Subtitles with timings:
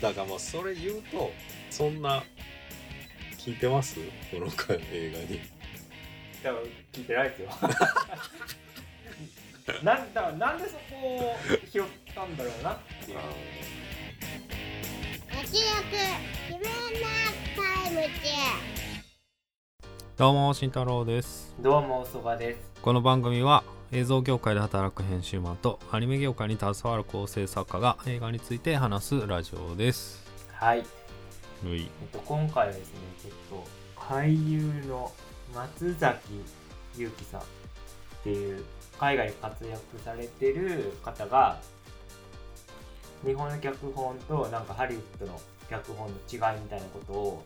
[0.00, 1.30] だからまあそれ言うと
[1.70, 2.22] そんな
[3.38, 3.96] 聞いてます？
[4.30, 5.40] この回映画に。
[6.42, 6.62] 多分
[6.92, 7.48] 聞いてないですよ。
[9.82, 11.36] なんだなんでそこを
[11.72, 13.18] 拾ったんだろうなっていう。
[13.18, 13.24] 明
[15.42, 15.46] るく
[16.48, 16.62] 自分
[17.00, 17.08] な
[17.56, 18.08] タイム中
[20.16, 21.54] どうも慎太郎です。
[21.60, 22.58] どうもおそばです。
[22.82, 30.24] この番組は映像業界で働く編集マンとアニメ業界に携わる構成作家が映画について話すラジオです。
[30.52, 30.84] はい、
[31.64, 31.82] うい。
[31.82, 35.12] えっと、今回はですねちょっと俳優の
[35.54, 36.18] 松崎
[36.96, 37.44] 祐樹さんっ
[38.24, 38.64] ていう
[38.98, 41.60] 海外で活躍されてる方が
[43.24, 45.40] 日本の脚本となんかハリウッドの
[45.70, 47.44] 脚本の違いみたいなことを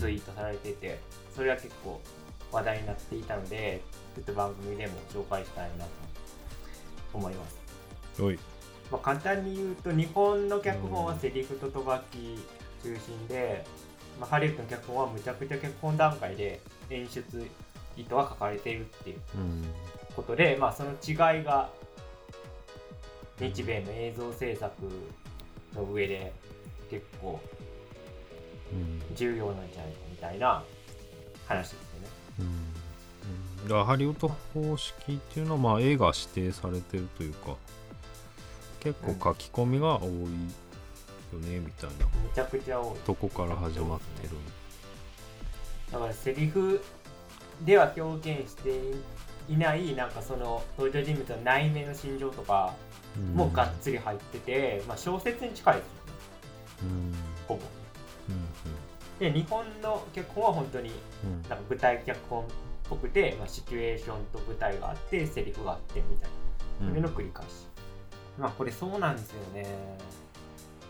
[0.00, 0.98] ツイートされてて、
[1.34, 2.00] それは結構
[2.50, 3.82] 話題になっていたので
[4.18, 5.90] ちょっと番組でも紹介したいなと
[7.14, 7.56] 思います、
[8.90, 12.38] まあ、簡単に言うと日本の脚本はセリフととがき
[12.82, 13.64] 中心で、
[14.20, 16.60] まあ、ハリウッドの脚本はむちゃくちゃ脚本段階で
[16.90, 17.22] 演出
[17.96, 19.64] 意図は書かれているっていううん
[20.16, 21.70] ことで、まあ、その違いが
[23.38, 24.72] 日米の映像制作
[25.76, 26.32] の上で
[26.90, 27.40] 結構
[28.72, 29.16] うん。
[29.16, 30.62] 重要なんじゃないかみたいな
[31.46, 32.08] 話ですよね。
[32.40, 32.67] うん
[33.66, 37.56] ハリウッド方式っていうのはまあ映画指定されてるというか
[38.80, 40.18] 結構書き込みが多いよ
[41.40, 42.06] ねみたいな。
[42.06, 42.98] むちゃくちゃ多い。
[43.00, 44.30] とこから始まってる
[45.92, 46.80] だからセリフ
[47.64, 48.70] では表現して
[49.48, 52.74] いないなんかその登場人物の内面の心情とか
[53.16, 56.12] うんもがっつり入ってて、まあ、小説に近いですよね。
[56.82, 57.14] うん。
[57.48, 57.62] ほぼ。
[58.28, 59.18] うん。
[59.18, 60.92] で日本の脚本は本当に
[61.24, 61.42] うん。
[61.48, 62.44] なんか舞台脚本
[62.88, 66.30] っぽくて、まあ、シチュエーションと舞台があってセリフがあってみたい
[66.80, 66.86] な。
[66.86, 66.90] うん。
[66.90, 67.48] それの繰り返し、
[68.38, 69.66] まあこれそうなんですよね。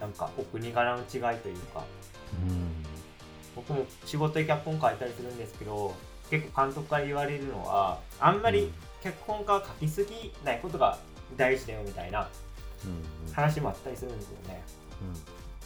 [0.01, 1.85] なんかお国柄の違いというか。
[2.47, 2.85] うん。
[3.57, 5.93] 僕も仕事で脚本書いたりするんですけど
[6.31, 8.71] 結構監督から言われるのはあんまり
[9.03, 10.97] 脚本家が書きすぎないことが
[11.37, 12.29] 大事だよみたいな
[12.85, 12.89] う
[13.29, 14.63] ん話もあったりするんですよね。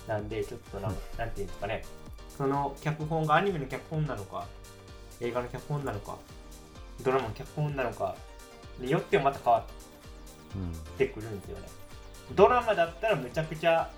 [0.09, 0.97] なんでちょっとなん。
[1.19, 1.84] なんていうんですかね。
[2.37, 4.47] その脚本がアニメの脚本なのか
[5.22, 6.16] 映画の脚本なのか
[7.03, 8.15] ドラマの脚本なのか
[8.78, 9.66] によってもまた変わ
[10.56, 11.69] うんってくるんですよね。
[12.34, 13.91] ドラマだったらむちゃくちゃ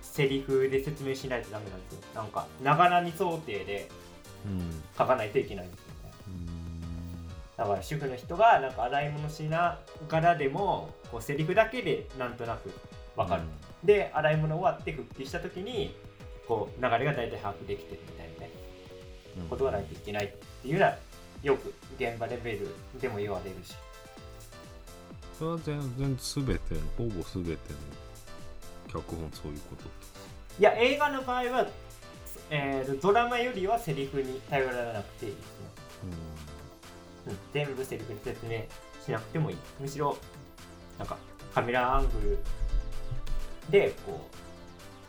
[0.00, 2.00] セリフで説明しないとダメなんですよ。
[2.14, 3.88] なんかながらに想定で
[4.44, 4.82] うん。
[4.96, 6.12] 書かないといけないんですよね。
[6.28, 7.26] うん。
[7.56, 9.78] だから主婦の人がなんか洗い物しな
[10.08, 12.70] がらでもこうセリフだけでなんとなく
[13.16, 13.42] 分かる、
[13.82, 15.96] で洗い物終わって復帰した時に
[16.46, 18.50] こう流れが大体把握できてるみたいなね
[19.36, 19.48] うん。
[19.48, 20.28] ことがないといけないっ
[20.62, 20.96] ていうのは
[21.42, 22.68] よく現場レベル
[23.00, 23.74] でも言われるし。
[25.38, 27.56] それは全然全てのほぼ全ての
[28.88, 29.84] 脚本そういうこと
[30.58, 31.66] いや映画の場合は、
[32.48, 35.50] えードラマよりはセリフに頼らなくていいですね、
[37.26, 38.62] うん、全部セリフで説明
[39.04, 39.56] しなくてもいい。
[39.78, 40.16] むしろ
[40.98, 41.18] なんか
[41.54, 42.38] カメラアングル
[43.70, 44.26] でこ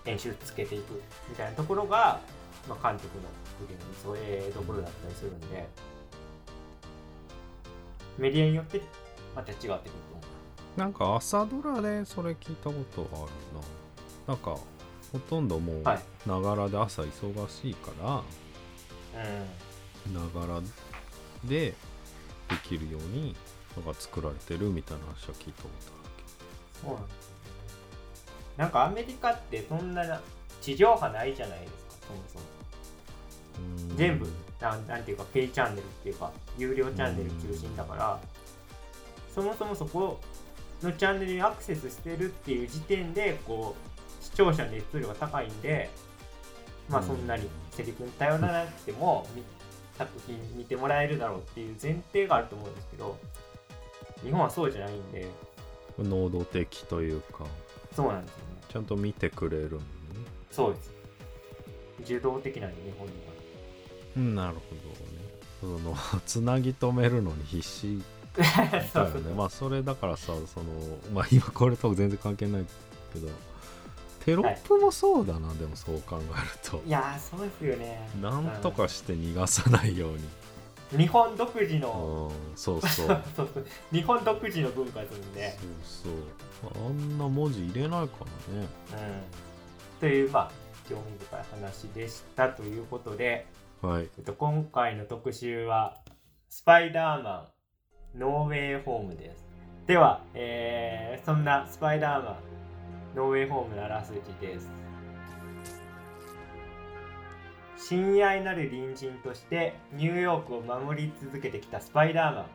[0.05, 2.19] う演習つけていくみたいなところが、
[2.67, 3.23] まあ、監督の
[3.63, 5.67] 腕の添えどころだったりするんで
[8.17, 8.81] メディアによって
[9.35, 10.21] また違ってくると思
[10.77, 10.85] な。
[10.85, 13.21] んか朝ドラでそれ聞いたことある
[14.27, 14.33] な。
[14.33, 14.57] なんか
[15.11, 15.99] ほとんどもうはい。
[16.27, 18.23] ながらで朝忙しいから
[20.09, 20.61] うながら
[21.45, 21.75] でで
[22.63, 23.35] きるように
[23.75, 25.69] のが作られてるみたいな話は聞いたこ
[26.83, 27.31] とんそうなんですよ
[28.57, 30.21] なんかアメリカってそんな
[30.61, 32.43] 地上波ないじゃないですかそもそも。
[32.43, 32.56] あるうん
[33.95, 34.27] 全部
[34.59, 38.19] なんなんていうかペイチャンネルっていうか有料チャンネル中心だから
[39.33, 40.19] そもそもそこ
[40.81, 43.75] のチャンネルにアクセスしてるっていう時点でこ
[44.21, 45.89] う視聴者の熱量が高いんで
[46.89, 49.43] まあそんなにセリフに頼らなくてもみ
[49.97, 53.17] 作品見てもらえるだろうっていう前提があると思うんですけど
[54.23, 55.27] 日本はそうじゃないんで。
[55.99, 57.45] 能動的というか。
[57.95, 58.43] そうなんですよね。
[58.69, 59.83] ちゃんと見てくれるのね。
[60.51, 60.91] そうです。
[62.01, 63.31] 受動的なんで日本には。
[63.31, 63.36] うん
[64.17, 64.61] なるほ
[65.61, 65.77] どね。
[65.83, 68.01] そのつなぎ止めるのに必死
[68.37, 69.33] だよね。
[69.35, 70.65] まあそれだからさその
[71.13, 72.65] まあ今これと全然関係ない
[73.13, 73.27] けど
[74.25, 76.81] テロップもそうだな、でもそう考えると。
[76.85, 78.09] いやーそうですよね。
[78.21, 80.21] なんとかして逃がさないように、うん
[80.95, 82.31] 日本独自の。
[82.31, 83.07] うん、そうそう。
[83.35, 86.13] そうそう日本独自の文化ですんで、そう
[86.61, 86.87] そう。
[86.87, 88.67] あんな文字入れないからね。
[88.93, 90.51] うん、というまあ
[90.89, 93.47] 興味深い話でしたということで、
[93.87, 94.09] はい。
[94.17, 95.95] えっと、今回の特集は
[96.49, 97.47] 「スパイダーマ
[98.13, 99.47] ンノーウェイホーム」です。
[99.85, 102.35] では、えーそんなスパイダーマン
[103.15, 104.69] ノーウェイホームのあらすじです。
[107.77, 112.45] 親愛なる隣人としてニューヨークを守り続けてきたスパイダーマン。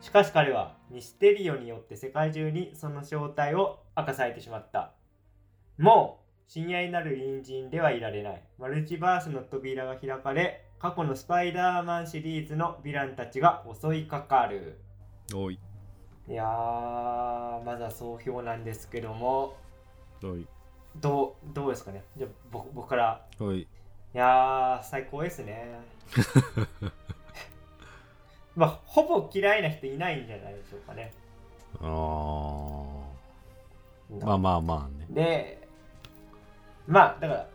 [0.00, 4.94] しかし彼はミステリオによって世界中にその正体を明かされてしまった。
[5.76, 6.19] もう
[6.52, 8.42] 親愛なる隣人ではいられない。
[8.58, 14.80] マルチバースの扉が開かれ過去のスパイダーマンシリーズのヴィランたちが襲いかかる。
[15.32, 15.60] おい。
[16.28, 19.56] いやーまだ総評なんですけども。
[20.24, 20.44] おい。
[20.96, 22.02] どうどうですかね。
[22.16, 23.24] じゃあ僕僕から。
[23.38, 23.60] おい。
[23.60, 23.66] い
[24.12, 25.78] やー最高ですね。
[28.56, 31.12] まあほぼ嫌いな人いないんじゃないでしょうかね。
[31.80, 31.86] あー。
[34.26, 35.06] まあまあまあね。
[35.10, 35.59] で
[36.90, 37.46] まあだから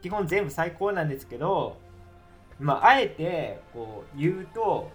[0.00, 1.76] 基本全部最高なんですけど
[2.58, 4.90] まああえてこう言うと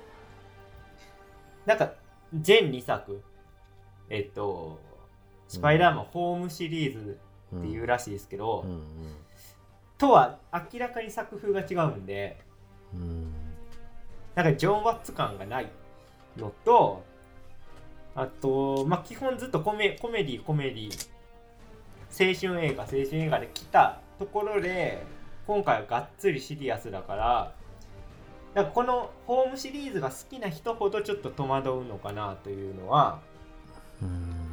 [1.65, 1.93] なんか
[2.33, 3.21] 全2作
[4.09, 4.79] えっと
[5.47, 7.17] スパイダーマンホームシリーズ
[7.55, 8.71] っていうらしいですけど、うん。
[8.71, 8.81] うん。
[9.97, 12.37] とは明らかに作風が違うんで
[12.93, 13.31] うん。
[14.33, 15.71] なんかジョン・ワッツ感がない
[16.37, 17.03] のと
[18.15, 21.09] あとまあ基本ずっとコメコメディコメディ
[22.11, 25.03] 青春映画青春映画で来たところで
[25.47, 27.53] 今回はがっつりシリアスだから
[28.53, 33.19] なんかこのホームシリーズが好きな人ほどちょっと戸惑うのかなというのは
[34.01, 34.45] うん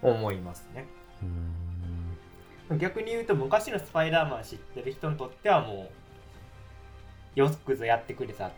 [0.00, 0.86] 思いますね。
[1.22, 5.90] うん逆に言うと昔のスパイダーマン知ってる人にとってはも
[7.36, 8.50] うよくぞやってくれたっ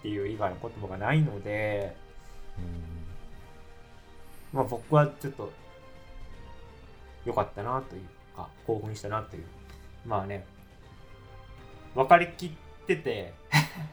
[0.00, 1.94] ていう以外の言葉がないので
[4.52, 5.52] まあ僕はちょっと
[7.28, 8.02] 良かったなという
[8.36, 9.44] か興奮したなという。
[10.06, 10.46] まあね
[11.94, 12.50] 分かりきっ
[12.86, 13.34] てて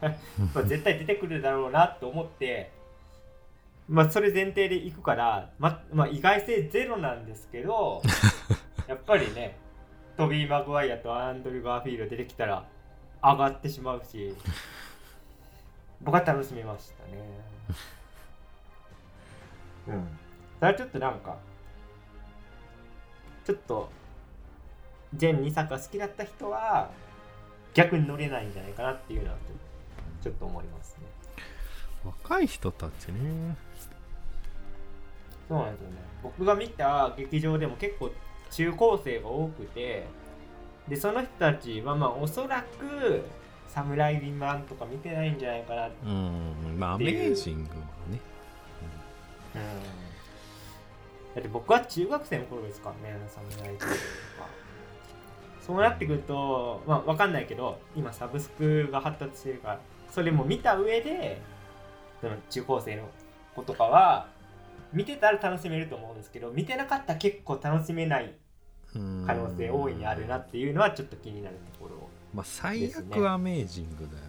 [0.54, 2.72] まあ絶対出てくるだろうなと思って
[3.88, 8.02] まあそれ前提でいくからままあ意外性ゼロなんですけど
[8.88, 9.58] やっぱりね
[10.16, 12.64] トビー・マグワイアとアンドリュー・ガーフィールド出てきたら
[13.22, 14.34] 上がってしまうし
[16.00, 17.12] 僕は楽しみましたね。
[19.88, 20.18] うん。
[20.60, 21.36] ただちょっとなんか
[23.46, 23.88] ちょっと
[25.14, 26.90] 全2作が好きだった人は
[27.74, 29.36] 逆に乗れないんじゃないかなっていうのは
[30.20, 31.06] ちょっと思いますね。
[32.04, 33.56] 若い人たちね。
[35.48, 35.96] そうなんですよね。
[36.24, 38.10] 僕が見た劇場でも結構
[38.50, 40.06] 中高生が多くて
[40.88, 43.22] でその人たちはまあおそらく
[43.68, 46.08] 「サムライビンマン」とか見てないんじゃないかなってう。
[46.08, 46.76] ん。
[46.78, 47.76] まあアメージングは
[48.10, 48.20] ね
[51.36, 53.96] だって僕は中学生の頃ですからね、サムライビングとか。
[55.60, 59.80] そうなってくると、まあわかんないけど、今サブスクが発達してるから、
[60.10, 61.42] それも見た上で、
[62.22, 63.06] その中高生の
[63.54, 64.28] 子とかは、
[64.94, 68.34] 見てたら楽しめると思うんですけど、見てなかったら結構楽しめない
[68.94, 74.24] うん可能性大いにあるなっていうのはちょっと気になるところまあ最悪アメージングだよ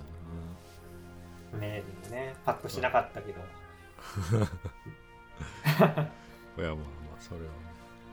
[1.62, 1.84] ね。
[2.12, 3.40] ね、パッとしなかったけど。
[6.58, 7.46] ないやまあまあそれは。
[7.46, 7.68] ね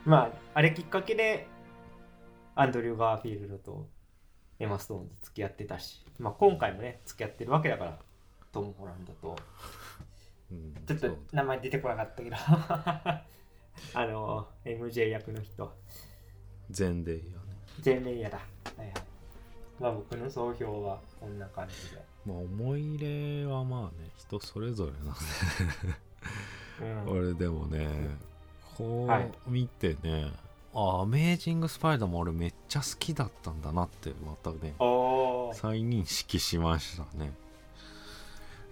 [0.05, 1.47] まあ、あれきっかけで、
[2.53, 3.87] アンドリュー・ガーフィールドと
[4.59, 7.99] エマ・ストーンと付き合ってたし、まあ、今回もね、付き合ってるわけだから、
[8.51, 9.35] トム・ホランドと、
[10.51, 12.35] うんちょっと名前出てこなかったけど、
[13.95, 15.75] あの、MJ 役の人、
[16.69, 17.55] 全でいいよね。
[17.81, 18.37] ジェン・メイヤだ。
[18.37, 18.43] は
[18.77, 18.93] いはい。
[19.79, 22.01] まあ、僕の総評はこんな感じで。
[22.25, 25.13] まあ思い入れはまあね人それぞれなんで。
[26.81, 28.34] うん、 俺でもねこは
[29.19, 29.31] い。
[29.47, 30.31] う見てね、
[30.73, 34.73] あアメージング・スパイダーも俺めっちゃ好きだったんだなってまたね
[35.53, 37.31] 再認識しましたね。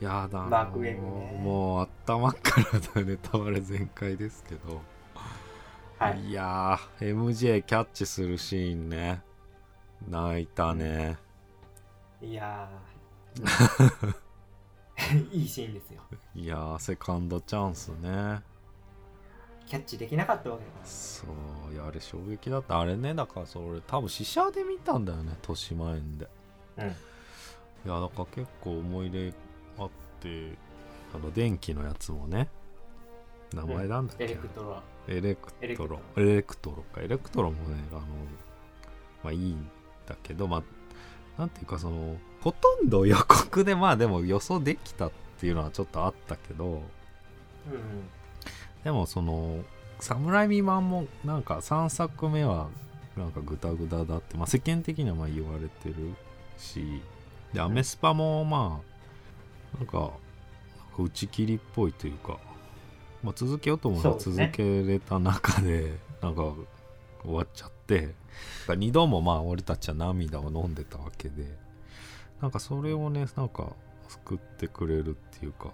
[0.04, 1.42] やだなマーね。
[1.42, 4.82] もう頭からのネタバレ全開ですけど、
[5.98, 6.26] はい。
[6.28, 9.22] いやー MJ キャッチするシーンね。
[10.10, 11.18] 泣いたね。
[12.22, 14.16] いやー、
[15.32, 16.02] いいシーンですよ。
[16.36, 18.42] いやーセカンドチャンスね
[19.66, 20.86] キャッチできなかったわけだから。
[20.86, 21.26] そ
[21.70, 26.28] ういやあれ衝撃だったあれねだからそれ多分試写で見たんだよね豊島園で。
[26.78, 26.88] うん。
[26.88, 26.90] い
[27.86, 29.34] やだから結構思い入れ
[29.78, 29.90] あっ
[30.22, 30.58] て
[31.14, 32.50] あの電気のやつもね
[33.54, 34.82] 名前なんだっけ、エレクトロ。
[35.08, 36.00] エレクトロ。
[36.18, 36.84] エレクトロ。
[36.94, 37.02] か。
[37.02, 38.02] エレクトロもねあの
[39.24, 39.70] まあいいん
[40.08, 40.64] だけどまあ
[41.40, 46.82] なんていうかそのほとんど予告でまあでも予想できたっていうのはちょっとあったけどうん
[48.84, 49.64] でもその
[50.00, 52.68] サム・ライミ版もなんか3作目は
[53.18, 56.14] なんかグダグダだって、まあ、世間的にはまあ言われてる
[56.58, 57.02] し
[57.54, 58.82] でアメスパもま
[59.76, 60.12] あなんか
[60.98, 62.38] 打ち切りっぽいというか、
[63.24, 66.54] まあ、続けようと思えばそうですね続けれた中でなんか
[67.24, 68.14] 終わっちゃって
[68.68, 71.46] 2度もまあ俺たちは涙を飲んでたわけで
[72.42, 73.72] なんかそれをねなんか
[74.10, 75.72] 救ってくれるっていうか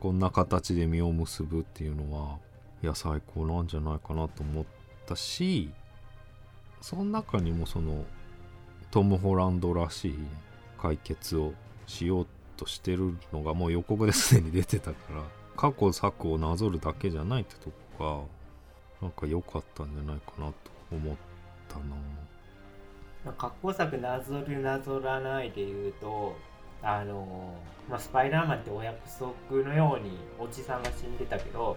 [0.00, 2.38] こんな形で実を結ぶっていうのは
[2.82, 4.64] いや最高なんじゃないかなと思っ
[5.06, 5.70] たし
[6.80, 8.04] その中にもその
[8.90, 10.18] トム・ホランドらしい
[10.80, 11.52] 解決を
[11.86, 12.26] しよう
[12.56, 15.22] としてるのがもう予告ですでに出てたから
[15.56, 18.28] 過去作をなぞるだけじゃないってとこ
[19.00, 20.54] がなんか良かったんじゃないかなと
[20.92, 21.16] 思っ
[21.68, 23.32] たな。
[23.36, 26.36] 過去作なぞるなぞらないで言うと
[26.82, 27.54] あの
[27.88, 31.76] まあ、スパイダーマンってお約束のようにおじさんが死んでたけど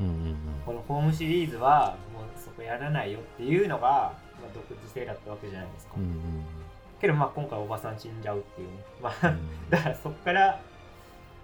[0.00, 0.36] うんうんうん。
[0.66, 6.44] このホームシリーズはもうそこやらないよっていうのが、まあ、独自性だったわけじゃないですか、うん
[7.00, 8.74] けどまあ今回おばさん死んじゃうっていうね。
[9.02, 10.60] まあうんだからそこから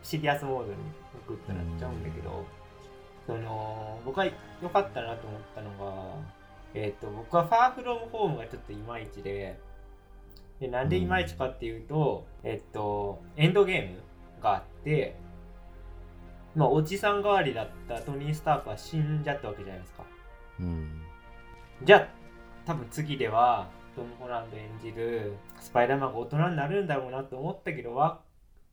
[0.04, 0.78] シリアスモードに
[1.26, 2.44] グッとなっちゃうんだけど、
[3.26, 4.26] その僕は
[4.62, 6.14] 良かったなと思ったのが、
[6.74, 9.58] えっと僕はファーフロムホームがちょっといまいちで
[10.60, 13.98] でなんでいまいちかっていうと、えっとエンドゲーム
[14.42, 15.16] があって
[16.54, 20.04] まあおじさん代わりだったトニー・スタークは死んじゃったわけじゃないですか。
[20.60, 21.02] うん。
[21.84, 22.08] じゃあ
[22.66, 28.20] 多分次ではトム・ホランド演じるスパイダーマンが大人になるんだろうなと思ったけどは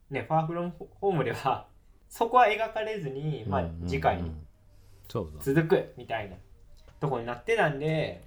[0.09, 1.67] ねファーフロムホームでは
[2.09, 4.31] そこは描かれずに、まあ次回に
[5.07, 6.35] 続くみたいな
[6.99, 8.23] とこになってたんで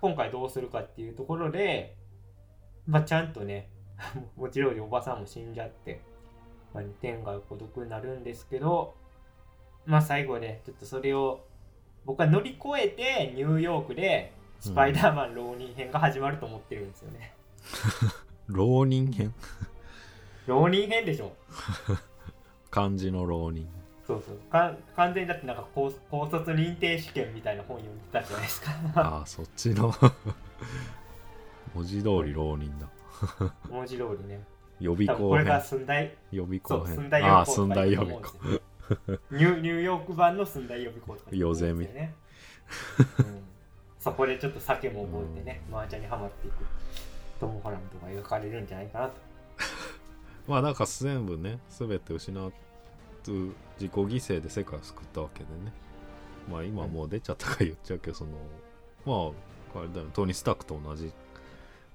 [0.00, 1.96] 今回どうするかっていうところで、
[2.86, 3.68] まあ、ちゃんとね
[4.36, 6.00] もちろんおばさんも死んじゃって、
[6.72, 8.94] まあ、天が孤独になるんですけど
[9.86, 11.44] まあ最後ねちょっとそれを
[12.04, 17.34] 僕は乗り越えてニューヨークでスパイダーマン浪人編が始まると思ってるんですよね、
[18.48, 19.34] 浪人編？
[20.46, 21.32] 浪人編でしょ。
[22.70, 23.68] 漢字の浪人。
[24.06, 24.36] そうそう。
[24.50, 28.70] か完全にだってなんか高高卒認定試験みたいな本読んでたじゃないですか。
[28.94, 29.92] ああそっちの
[31.74, 32.88] 文字通り浪人だ。
[33.70, 34.42] 文字通りね。
[34.80, 36.14] 予備校これから編寸大。
[36.32, 36.86] 予備校編。
[36.86, 38.64] そう寸大予ああ備校寸大予備校。
[39.30, 41.68] ニュニューヨーク版の寸大予備校とかよね、
[43.18, 43.42] うん、
[43.98, 46.56] そこでちょっと酒も覚えてね、麻雀にはまっていく
[47.40, 49.14] トム・ホランドが描かれるんじゃないかなと。
[50.46, 52.52] まあなんか全部ね全て失う
[53.24, 55.72] 自己犠牲で世界を救ったわけでね。
[56.50, 58.32] まあ今もう出ちゃったから言っちゃうけどその
[59.06, 59.34] ま
[59.76, 61.10] ああれだよねトニー・スタークと同じ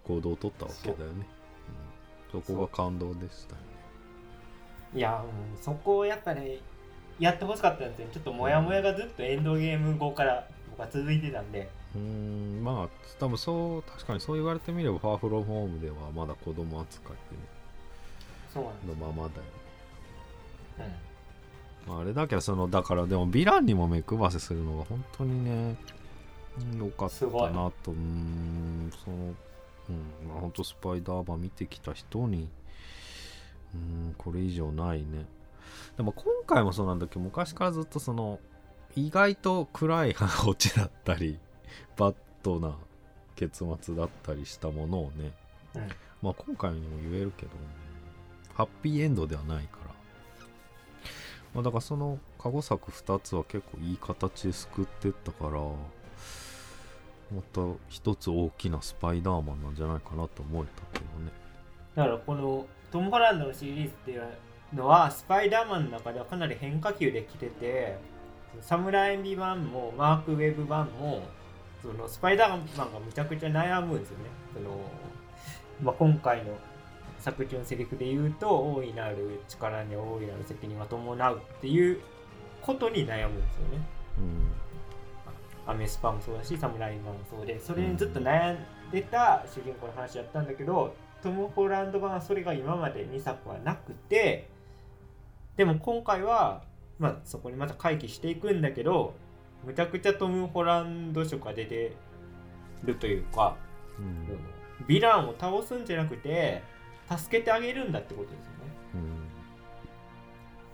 [0.09, 1.27] 行動を取ったわけだよね。
[2.33, 2.37] う。
[2.37, 3.67] ん、そこが感動でしたよね。
[4.95, 6.57] いや、うん、そこをやっぱね
[7.19, 11.69] やってほしかったんですよちょっとモヤモヤがずっとエンドゲーム後から僕は続いてたんで。
[11.95, 12.63] うーん。
[12.63, 12.89] まあ
[13.19, 17.17] 多分そう確かにそう言われてみればファーフロムホームではまだ子供扱い
[18.51, 19.27] そうのままだよ
[20.79, 20.99] ね。
[21.85, 21.93] うん。
[21.93, 25.75] まあ、あれだけどそのだからでもヴィランにも目配せするのが本当にね
[26.73, 27.29] うんよかったな
[27.83, 27.91] と。
[27.91, 29.33] うーんその
[29.89, 29.93] う
[30.25, 30.29] ん。
[30.29, 32.49] まあ本当スパイダーマン見てきた人に
[33.73, 35.25] うんこれ以上ないね。
[35.97, 38.39] でも今回もそうなんだけど昔からずっとその
[38.95, 40.15] 意外と暗い
[40.47, 41.37] オチだったり
[41.97, 42.75] バッドな
[43.35, 45.31] 結末だったりしたものをね、
[45.75, 45.87] うん。
[46.21, 47.51] まあ今回にも言えるけど
[48.53, 49.89] ハッピーエンドではないから。
[51.53, 55.59] まあ、だからその過去作2つは結構いい形で救ってったから
[57.33, 61.31] また一つ大きなスパイダーマンなんじゃないかなと思えたけどね。
[61.95, 64.23] だからこのトム・ホランドのシリーズっていう
[64.73, 67.97] のはスパイダーマンの中ではかなり変化球で来てて
[68.61, 71.23] サムライミ版もマーク・ウェブ版も
[71.81, 74.25] そのスパイダーマンがむちゃくちゃ悩むんですよね。
[74.53, 74.77] その、
[75.81, 76.57] まあ、今回の
[77.19, 81.99] 作中のセリフで言うと大いなる力に大いなる責任が伴うっていう
[82.61, 83.85] ことに悩むんですよね
[85.67, 88.57] アメスパもそうだしサムライマンもそうでそれにずっと悩ん
[88.91, 94.49] でた主人公の話だったんだけど、トム・ホランド版はそれが今まで2作はなくて
[95.57, 96.63] でも今回は、
[96.97, 99.13] まあ、そこにまた回帰していくんだけど
[99.65, 101.95] むちゃくちゃトム・ホランド色が出て
[102.83, 103.57] るというか、
[103.97, 104.85] うんうん。
[104.87, 106.63] ヴィランを倒すんじゃなくて
[107.09, 108.59] 助けてあげるんだってことですよね。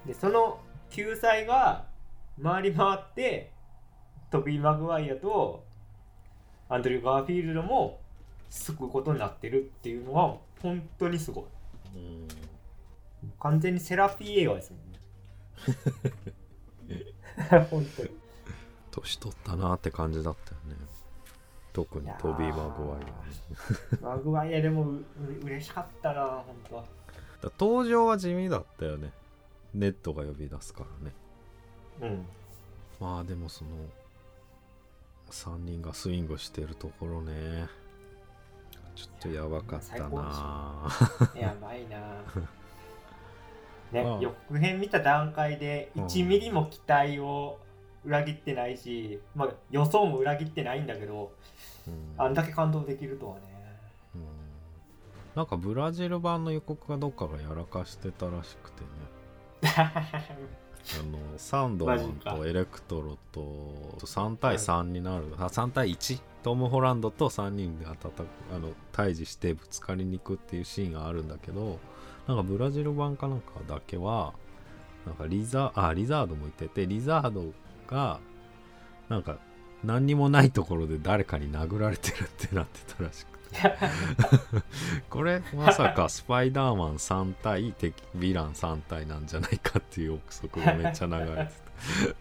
[0.06, 0.08] うん。
[0.08, 0.60] でその
[0.92, 1.86] 救済が
[2.42, 3.52] 回り回って
[4.36, 5.64] トビー・マグワイアと
[6.68, 8.02] アンドリュー・ガーフィールドも
[8.50, 11.44] 救うことになってるっていうのは本当にすごい。
[11.96, 12.28] うん。
[13.40, 14.92] 完全にセラピー映画ですもん
[16.90, 17.04] ね。
[17.72, 18.10] 本当に。
[18.92, 20.76] 年取ったなって感じだったよね。
[21.72, 23.12] 特にトビー・マグワイアね
[24.02, 25.02] マグワイアでもうう
[25.44, 26.88] 嬉しかったな本当だか
[27.44, 29.12] ら登場は地味だったよね。
[29.74, 31.14] ネットが呼び出すからね。
[32.02, 32.26] うん。
[33.00, 33.72] まあでもその
[35.32, 37.68] 3人がスイングしてるところね。
[38.96, 40.88] ちょっとやばかったな。
[41.36, 41.98] やばいな。
[43.92, 44.04] まあ。
[44.04, 46.06] ね予告編見た段階でうん。
[46.06, 47.60] 1ミリも期待を
[48.06, 51.32] 裏切ってないし、まあ、予想も裏切ってないんだけど
[51.88, 52.14] うん。
[52.18, 53.42] あんだけ感動できるとはね。
[54.16, 54.22] うん。
[55.36, 58.88] なんかブラジル版の予告がどっかがやらかしてたらしくてね
[60.94, 63.42] あのサンドマンとエレクトロと
[64.00, 67.90] 3対3になる、あ3対1トム・ホランドと3人であ
[68.60, 71.80] の対峙してぶつかりに行くっていうシーンがあるんだけど
[72.28, 74.34] なんかブラジル版かなんかだけは
[75.08, 77.52] なんかリザあリザードもいててリザード
[77.88, 78.20] が
[79.10, 79.38] なんか
[79.84, 83.35] 何にもないところで誰かに殴られてるってなってたらしくて
[85.10, 92.16] これまさかスパイダーマン3対敵ヴィラン3対なんじゃないかっていう憶測がめっちゃ流れてた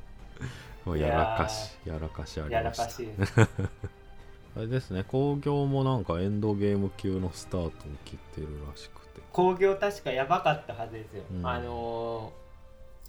[0.85, 2.85] もうやらかしやらかしありました。
[2.85, 3.41] かしいです。
[4.57, 5.05] あれですね。
[5.09, 7.71] 興行もなんかエンドゲーム級のスタートを
[8.05, 9.21] 切ってるらしくて。
[9.33, 11.47] 興行確かやばかったはずですよ、うん。
[11.47, 12.45] あのー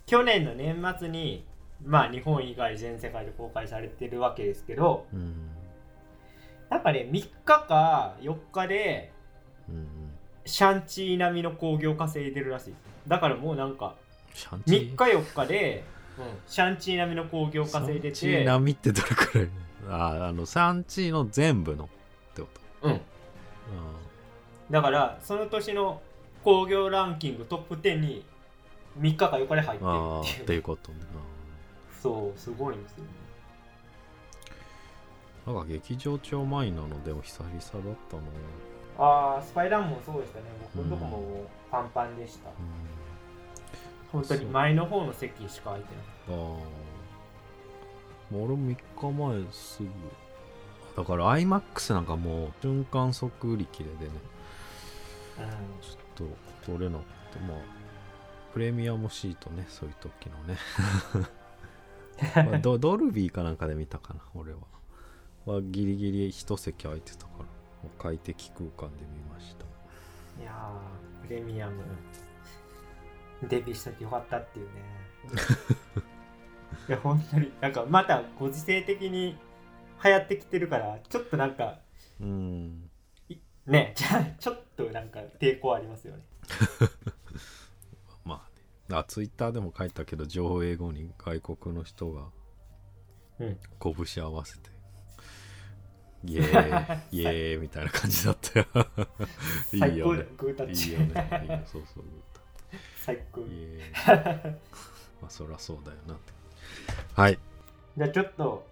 [0.05, 1.44] 去年の年末に
[1.84, 5.50] まあ日本以外全世界で公開されてるわけですけどうん
[6.70, 9.12] なんかね3日か4日で
[9.70, 9.86] うんうん。
[10.46, 12.74] シャンチー並みの興行稼いでるらしい。
[13.08, 13.96] だからもうなんか
[14.34, 15.84] シャンチ3日4日で、
[16.20, 19.50] うん、シャンチー並みの興行稼いでシャンチーて並みってどれくらい？
[19.90, 21.88] ああのシャンチーの全部のっ
[22.36, 22.48] てこ
[22.82, 22.88] と？
[22.90, 23.02] うん。
[24.70, 26.02] だからその年の
[26.44, 28.24] 興行ランキングトップ10に
[29.00, 30.58] 3日か4日で入ってるっってていう。
[30.58, 30.98] いうことね。
[32.02, 33.10] そうすごいんですよね
[35.46, 37.62] なんか劇場超満員なのでも久々だっ
[38.10, 38.24] たな。
[38.98, 40.46] ああスパイダーもそうでしたね。
[40.75, 42.56] 僕のとこもパンパンでした、うん。
[44.12, 45.96] 本当に前の方の席しか空いて
[46.30, 46.46] ないああ
[48.32, 49.90] もう俺も3日前すぐ。
[50.98, 54.12] だから iMAX なんかもう瞬間即売り切れでね。
[55.81, 56.27] ちょっ
[56.64, 57.03] と取れなく
[57.38, 57.58] てまあ
[58.53, 60.58] プレミアムシートねそういう時のね、
[62.50, 64.60] まあドドルビーかなんかで見たかな俺は
[65.46, 69.66] はギリギリ一席空いてたから快適空間で見ました。
[70.42, 71.84] いやープレミアム。
[73.44, 74.72] デビューしときよかったっていうね。
[76.90, 77.51] いや本当に。
[77.62, 79.38] なんかまたご時世的に
[80.03, 81.79] 流行ってきてるからちょっとなんか
[82.20, 82.90] うん。
[83.66, 86.24] ねじゃあちょっとなんか抵抗ありますよね。
[88.24, 88.98] まあね。
[88.98, 92.29] あツイッターでも書いたけど上映後に外国の人が
[93.40, 93.60] うん。
[93.79, 94.75] 拳合わせて
[96.27, 98.66] イエーイ イエーイみたいな感じだったよ。
[99.74, 100.25] い最高だいよね。
[100.38, 100.90] グータッチ。
[100.90, 101.42] いいよね。
[101.44, 102.03] いいよそうそう
[102.98, 104.55] 最高イエーイ。
[105.22, 106.33] まあそりゃそうだよなって。
[107.14, 107.40] はい。
[107.98, 108.66] じゃあちょっと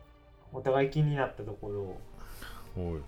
[0.52, 3.02] お互い気になったところを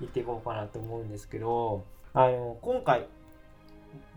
[0.00, 3.06] 言っていこうかなと思うんですけどあの今回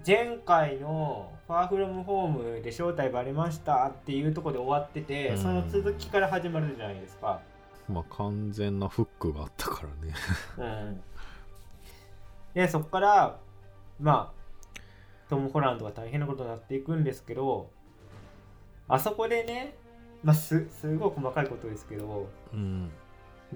[0.06, 5.38] 前回の「ファーフロムホームで正体バレましたっていうところで終わってて、うん。
[5.38, 7.42] その続きから始まるじゃないですか。
[7.90, 10.14] まあ完全なフックがあったからね。
[10.58, 11.02] うん、
[12.54, 13.40] でそこから
[14.00, 14.80] まあ
[15.30, 17.70] トム・ホランドが大変なことになっていくんですけど
[18.88, 19.76] あそこでね、
[20.24, 22.90] まあ、すすごい細かいことですけどうん。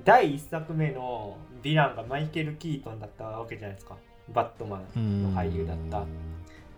[0.06, 3.98] 第1作目のヴィランがマイケル・キートンだったわけじゃないですか。
[4.34, 6.06] バットマンの俳優だった。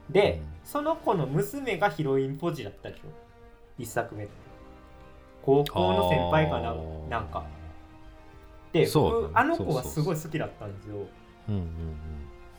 [0.09, 0.67] でうん。
[0.67, 3.01] その子の娘がヒロインポジだったでしょ。
[3.79, 4.33] 1作目って
[5.43, 6.75] 高校の先輩かな
[7.09, 7.45] なんか。
[8.71, 10.95] で僕あの子はすごい好きだったんですよ。
[11.49, 11.95] うんうん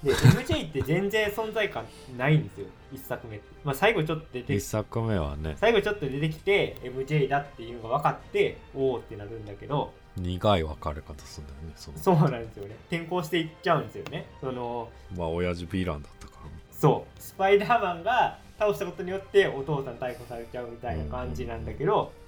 [0.05, 1.87] で MJ って全然存在感
[2.19, 3.41] ないんですよ1作目。
[3.65, 5.57] まあ、最後ちょっと出うんて一作目はね。
[5.59, 9.95] 最後ちょっと出てきて MJ だっていうのが分かっておおってなるんだけど。
[10.17, 11.99] 苦い別れ方するんだよねその。
[11.99, 12.77] そうなんですよね。
[12.89, 14.27] 転校していっちゃうんですよね。
[14.43, 16.51] そのまあ親父ヴィランだったから。
[16.51, 17.21] ねそう。
[17.23, 22.24] スパイダーマンが倒したことによってお父さん逮捕されちゃうみたいな感じなんだけど、あのせスパイ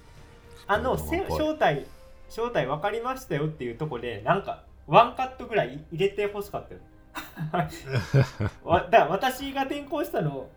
[0.67, 1.85] ダーマン正体
[2.29, 6.81] 正体分かりましたよっていうところでなんかワンカットぐらい入れてほしかったよ。
[8.63, 10.47] わだ私が転校したの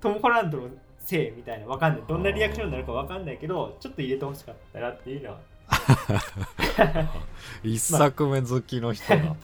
[0.00, 2.02] トム・ホランドのせいみたいなわかんない。
[2.06, 5.38] どんなリアクションになるかわかんないけどちょっと入れてほしかったなっていうのは。
[7.62, 9.36] 一作目好きの人だ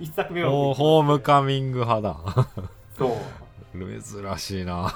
[0.00, 0.50] 一作目は。
[0.50, 2.16] ホーホームカミング派だ。
[2.96, 3.18] そう。
[3.72, 4.92] 珍しいな。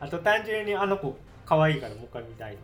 [0.00, 2.58] あと単純にあの子可愛いからもう一回見たいな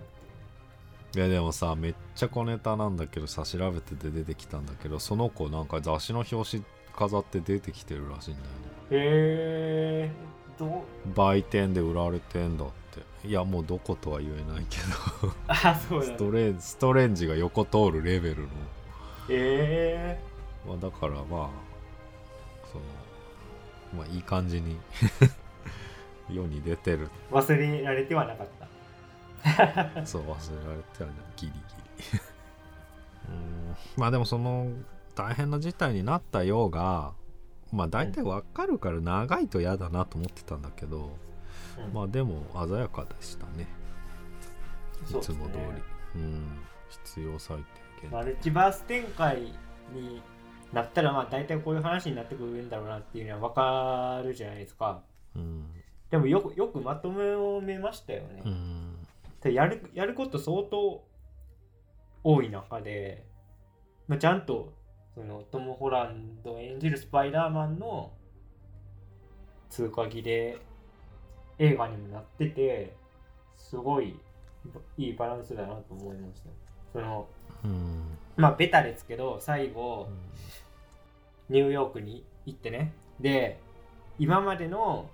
[1.17, 6.64] いやでもさめっちゃ小ネタなんだけどさ調べてて出てきたんだけどその子なんか雑誌の表紙
[6.95, 8.51] 飾って出てきてるらしいんだよね。
[8.91, 10.11] へえ
[10.59, 11.14] どう？
[11.14, 12.69] 売店で売られてんだっ
[13.23, 13.29] て。
[13.29, 14.79] いやもうどことは言えないけ
[15.23, 15.33] ど。
[15.47, 16.14] あそうなんだ。
[16.14, 18.49] ストレンストレンジが横通るレベルの。
[19.31, 20.21] え
[20.67, 21.51] まあ、だからまあその
[23.97, 24.77] まあいい感じに
[26.31, 27.09] 世に出てる。
[27.31, 28.58] 忘れられてはなかった
[30.05, 31.16] そう忘れられてはね。
[31.37, 31.59] ギリギ
[32.12, 32.20] リ。
[33.29, 33.77] うん。
[33.96, 34.70] まあでもその
[35.14, 37.12] 大変な事態になったようが
[37.72, 41.16] まあ大体わかるから長いと嫌だなと思ってたんだけど、
[41.79, 41.92] うん。
[41.92, 43.66] まあでも鮮やかでしたね。
[45.11, 45.37] うですね。
[45.37, 45.59] つも通
[46.14, 46.20] り。
[46.20, 46.59] うん。
[46.88, 47.57] 必要最
[48.01, 48.11] 低限。
[48.11, 49.53] マルチバース展開
[49.92, 50.22] に
[50.72, 55.03] なったらまあ大体こういう話になってくるんだろうなっていうのは分かるじゃないですか。
[55.35, 55.66] うん。
[56.11, 58.88] でもよくよくまとめましたよね、うん
[59.42, 61.05] でやるやること相当
[62.24, 63.24] 多い中で、
[64.07, 64.72] まあ、ちゃんと
[65.14, 68.12] そのトム・ホランド演じるスパイダーマンの
[69.70, 70.59] 通過儀で
[71.59, 72.94] 映画にもなってて
[73.57, 74.18] すごい
[74.96, 76.48] いいバランスだなと思いました。
[76.92, 77.27] その
[77.64, 78.18] うん。
[78.37, 80.09] まあベタですけど最後
[81.48, 82.92] ニューヨークに行ってね。
[83.20, 83.61] で
[84.18, 85.09] 今までの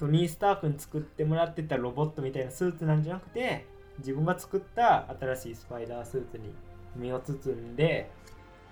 [0.00, 3.66] トニー・スタークに作ってもらってたロボットみたいなスーツなんじゃなくて
[3.98, 6.54] 自分が作った新しいスパイダースーツに
[6.96, 8.10] 身を包んで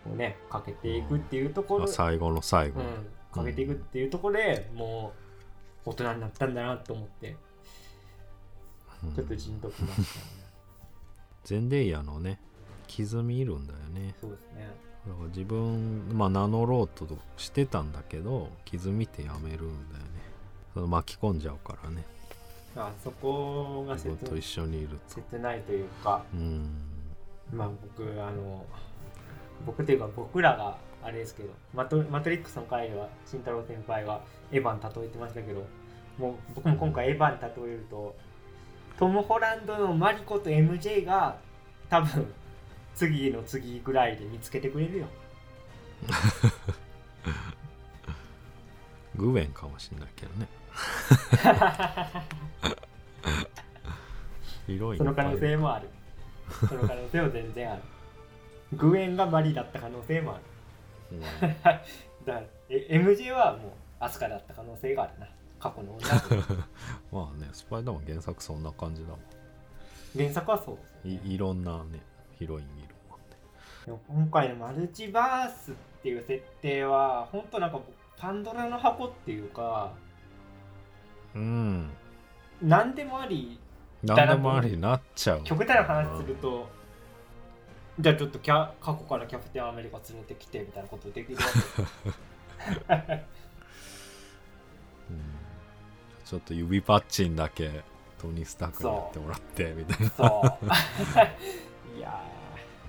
[0.05, 2.87] こうねかけていくっていうところ、まあ最後の最後、うん、
[3.31, 5.12] かけていくっていうところでも
[5.85, 7.37] う大人になったんだなと思って
[9.05, 9.12] うん。
[9.14, 10.03] ちょっとじんときました。
[10.03, 10.07] ね、
[11.45, 12.41] ゼンデイヤのね
[12.87, 14.14] 傷見るんだよね。
[14.19, 14.88] そうですね。
[15.29, 20.08] 自分まあ名乗ろうとしてたんだけど傷見てやめるんだよね
[20.79, 22.05] その巻き込んじゃうからね。
[22.77, 25.17] あそこが切と一緒にいると。
[25.17, 26.71] 切ないというかうん。
[27.53, 28.64] まあ僕あの
[29.67, 34.21] 僕というか僕らがあれですけどマトマトリックスの回では慎太郎先輩は
[34.53, 35.67] エヴァン例えてましたけど
[36.17, 38.14] もう僕も今回エヴァン例えると
[39.01, 41.38] トム・ホランドのマリコと MJ が
[41.91, 42.33] 多分
[42.95, 45.07] 次の次ぐらいで見つけてくれるよ。
[49.17, 50.47] グウェンかもしんないけどね
[54.66, 55.88] ヒロインその可能性もある。
[56.68, 57.83] その可能性は全然ある。
[58.74, 60.42] グエンがマリだった可能性もある。
[61.12, 61.20] うん。
[61.61, 61.81] だか
[62.26, 65.28] らえ MJ はもうアスカだった可能性があるな。
[65.59, 66.07] 過去の女
[67.11, 69.20] まあねスパイダーマン原作そんな感じだもん。
[70.16, 71.20] 原作はそうですよね。
[71.24, 72.00] いいろんなね
[72.38, 73.20] ヒロインいるもん
[73.96, 74.02] ね。
[74.07, 77.81] 今回のマルチバースっていう設定は本当なんか
[78.16, 79.92] パンドラの箱っていうか
[81.35, 81.91] うん。
[82.62, 83.59] 何でもあり
[84.03, 85.45] 何でもありになっちゃう。
[85.45, 86.69] 極端な話すると
[88.01, 91.38] じゃあちょっとキャ過去からキャプテンアメリカ連れてきてみたいなことできる
[96.25, 97.83] ちょっと指パッチンだけ
[98.19, 100.11] トニー・スタークにやってもらってみたいな。
[100.11, 101.99] そう。
[101.99, 102.23] いや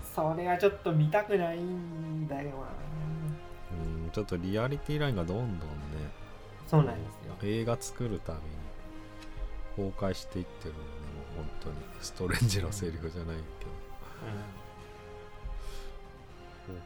[0.05, 2.55] ーそれはちょっと見たくないんだよな。
[3.71, 5.55] うんちょっとリアリティラインがどんどんね
[6.69, 7.35] そうなんですよ。
[7.43, 10.85] 映画作るたびに崩壊していってるのね
[11.35, 11.75] もう本当に。
[12.01, 13.71] ストレンジのセリフじゃないけど。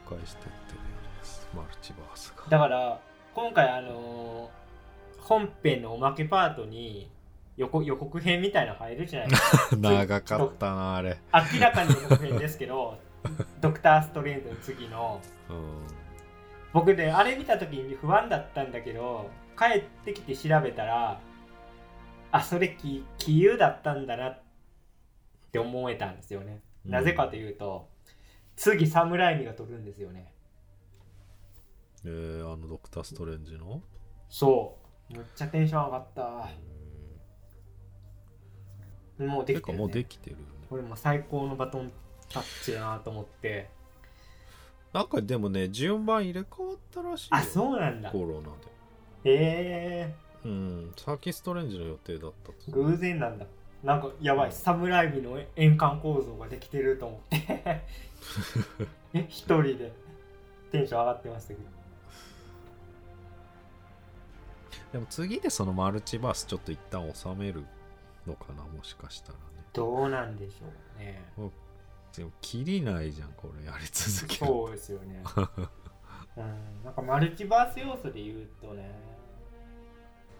[0.06, 0.90] 崩壊していってるよね
[1.54, 2.44] マルチバースが。
[2.48, 3.00] だから
[3.34, 4.64] 今回あのー
[5.24, 7.10] 本編のおまけパートに
[7.56, 9.76] 予告予告編みたいなの入るじゃないですか。
[9.80, 11.18] 長かったなあれ。
[11.54, 12.98] 明らかに予告編ですけど
[13.62, 15.20] ドクター・ストレンジの次の。
[15.48, 15.56] うん。
[16.74, 21.20] 僕ねあれ見た時に不安だったんだけど帰ってきて調べたら
[22.32, 24.42] あそれキキユだったんだなっ
[25.52, 26.90] て思えたんですよね、うん。
[26.90, 27.88] なぜかというと
[28.56, 30.30] 次サムライミが撮るんですよね。
[32.04, 33.80] えー、あのドクター・ストレンジの？
[34.28, 34.78] そ
[35.10, 35.12] う。
[35.12, 36.48] めっちゃテンション上がった。
[39.24, 40.36] もうできてる、ね、もうできてる
[40.68, 41.92] これもう最高のバトン
[42.28, 43.70] タッチだなと思って。
[44.92, 47.36] なんかでもね順番入れ替わったらしいよ。
[47.36, 48.10] あそうなんだ。
[48.10, 48.52] コロナへ
[49.24, 52.72] えでうん先ストレンジの予定だったと。
[52.72, 53.46] 偶然なんだ。
[53.82, 54.52] なんかやばい。
[54.52, 57.82] サムライビの円環構造ができてると思って。
[59.14, 59.92] え一人で。
[60.70, 61.60] テンション上がってましたけど。
[64.92, 67.64] でも次でそのマルチバースちょっと一旦収める
[68.26, 69.44] のかなもしかしたらね。
[69.72, 71.24] どうなんでしょうね。
[72.16, 73.64] でも切りないじゃんこれ。
[73.66, 75.22] やり続けるそうですよね
[76.36, 78.90] うんなんかマルチバース要素で言うとね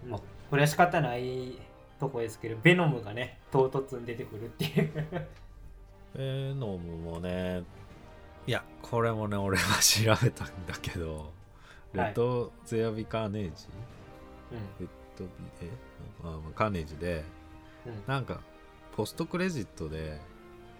[0.09, 1.59] まあこれは仕方ない
[1.98, 4.92] とこですけどベノムがね唐突に出てくるっていう。
[6.16, 7.64] ベノムもね
[8.46, 11.33] いやこれもね俺は調べたんだけど
[11.92, 13.66] レッド・ゼアビ・カーネージ、
[14.80, 15.30] レッドビ
[15.62, 15.70] え？
[16.22, 17.24] あまあカーネージで
[17.87, 17.92] うん。
[17.92, 18.40] うんなんか
[18.96, 20.20] ポストクレジットで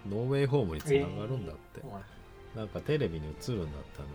[0.09, 2.03] ノーウェイホームにつながるんだって、そうなん
[2.55, 4.07] なんかテレビに映るんだったの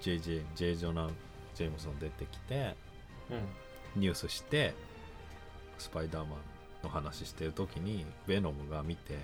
[0.00, 0.76] JJ J.
[0.76, 1.08] ジョナ・
[1.54, 2.74] ジェームソン出てきて
[3.30, 4.00] うん。
[4.00, 4.74] ニュースして
[5.78, 6.38] スパイダーマン
[6.82, 9.14] の話してる時にベノムが見て、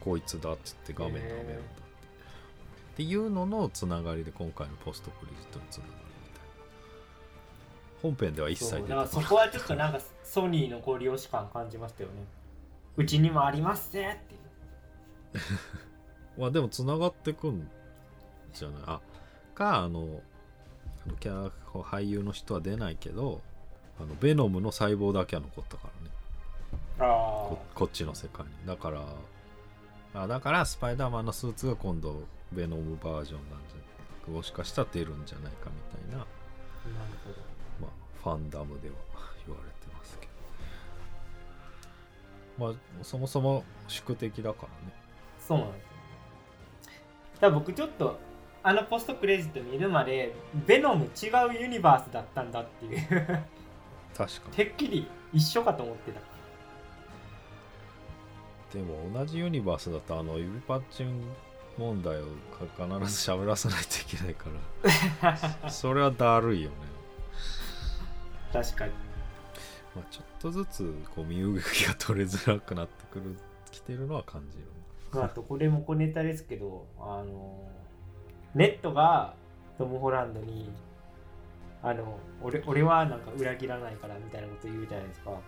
[0.00, 1.62] こいつだっつって画面で舐めるんだって、
[2.94, 6.50] っていうののつながりで今回のポストクレジットにつながるみたいな。
[8.02, 12.14] 本編では一切出てこそこはちょっとなんかソニーのご利用し感感じましたよね。
[12.96, 15.40] うちにもありますぜって
[16.38, 17.68] まあでもつながってくん
[18.52, 18.82] じゃない？
[18.86, 19.00] あ
[19.54, 20.20] かあの
[21.06, 21.50] あのキャラ
[21.82, 23.40] 俳優の人は出ないけど
[23.98, 26.14] あのベノムの細胞だけは残ったからね。
[26.98, 28.52] あここっちの世界に。
[28.66, 29.02] だから
[30.14, 36.28] あだからスパイダーマンのスーツが今度ベノムバージョンなんじゃもしかしたら出るんじゃないかみたいな、あなる
[37.24, 37.36] ほど。
[37.80, 37.90] まあ、
[38.22, 38.94] ファンダムでは
[39.46, 40.26] 言われてますけ
[42.58, 42.72] ど。
[42.72, 44.94] まあそもそも宿敵だからね。
[45.38, 45.90] そうなんですよ
[47.34, 48.18] だから僕ちょっと
[48.66, 50.34] あのポストクレジット見るまで
[50.66, 53.00] ベノム違うユニバースだったんだっていう。
[54.16, 54.56] 確かに。
[54.56, 56.20] てっきり一緒かと思ってた。
[58.72, 61.20] でも同じユニバースだとあの指パッチン
[61.76, 62.24] 問題を
[62.78, 64.46] か必ず喋らせないといけないか
[65.62, 65.68] ら。
[65.70, 66.76] それはだるいよね、
[68.50, 68.92] 確かに。
[69.94, 73.36] まあ、ちょっとずつこう身動きが取れづらくなってくる
[73.70, 74.64] きてるのは感じる。
[75.12, 77.68] まああとこれも小ネタですけどあの
[78.54, 79.34] ネットが
[79.78, 80.70] トム・ホランドに
[81.82, 85.30] あの俺俺はなんか裏切らないからみたいなこと言うじゃないですか。
[85.32, 85.38] あ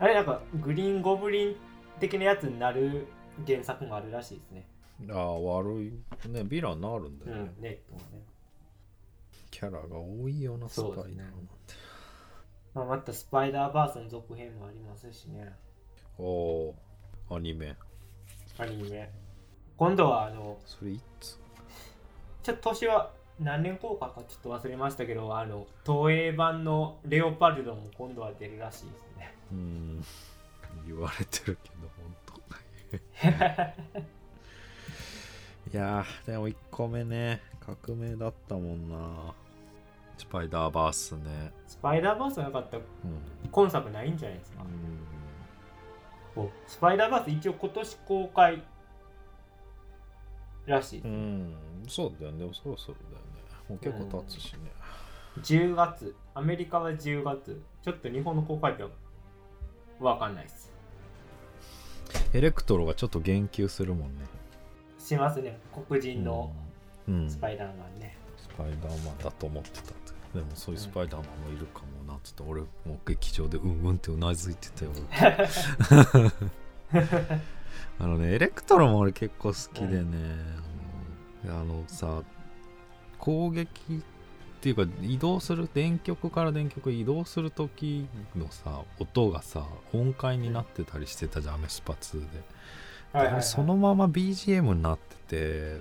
[0.00, 1.56] あれなんかグリーン・ゴブリン
[2.00, 3.06] 的なやつになる
[3.46, 4.66] 原作もあるらしいですね。
[5.10, 5.90] あああ悪い
[6.28, 6.40] ね。
[6.40, 8.24] ヴィランになるんだよね、うんネットもね、
[9.50, 11.74] キャラが多いよなスパイダーなんて、
[12.74, 15.52] まあ、またスパイダーバースの続編もありますしね。
[16.18, 17.36] おおー。
[17.36, 17.76] アニメ。
[18.58, 19.10] アニメ
[19.76, 21.38] 今度はあのそれいつ？
[22.42, 23.10] ちょっと年は
[23.40, 29.34] 何年公開かちょっと忘れましたけどあの東映版のレオパルドも今度は出るらしいですね。
[29.52, 30.04] うん。
[30.86, 32.34] 言われてるけど本当
[35.70, 39.34] いやーでも1個目ね革命だったもんな。
[40.16, 41.52] スパイダーバースね。
[41.66, 42.76] スパイダーバースがなかった。
[42.76, 43.18] らうん。
[43.50, 44.62] 今作ないんじゃないですか、
[46.36, 48.62] うおスパイダーバース一応今年公開
[50.66, 51.00] らしい。
[51.00, 51.54] うん、
[51.88, 52.48] そうだよね。
[52.52, 53.34] そろそろだよね。
[53.68, 54.58] もう結構経つしね、
[55.40, 56.14] 10月。
[56.34, 57.62] アメリカは10月。
[57.82, 58.90] ちょっと日本の公開日は
[60.00, 60.72] 分かんないです。
[62.32, 64.24] エレクトロがちょっと言及するもんね。
[64.98, 65.58] しますね。
[65.88, 66.52] 黒人の
[67.06, 67.30] うん、うん。
[67.30, 69.94] スパイダーマンね、スパイダーマンだと思ってたって。
[70.34, 74.90] でもそういうスパイダーマンもいるかもなっつって、俺もう劇場でうんうんってうなずいてたよ
[77.98, 80.18] あのねエレクトロも俺結構好きでね、
[81.44, 82.22] あのあのさ
[83.18, 84.02] 攻撃っ
[84.60, 92.54] ていうか移動する電極から電極へ移動する時のさ音がさ音階になってたりしてたじゃんアメスパ2で。
[93.42, 95.80] そのまま BGM になってて、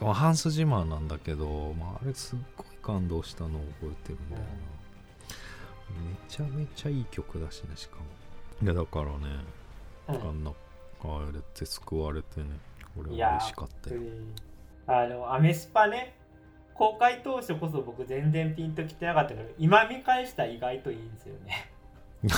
[0.00, 4.48] まあ、ハンス・ジマーなんだけど、まあ、あれすっごい感動したのを覚えてるんだよな、
[6.10, 8.02] めちゃめちゃいい曲だしねしかも。
[8.62, 9.10] いやだからね、
[10.08, 10.28] うん。
[10.28, 10.52] あんな
[11.04, 12.46] あれって救われてね。
[12.98, 14.00] 俺は嬉しかったよ。
[14.86, 16.14] あのアメスパね
[16.74, 21.70] 公開当初こそ僕全然ピンときてなかったけど今見返したら意外といいんですよね。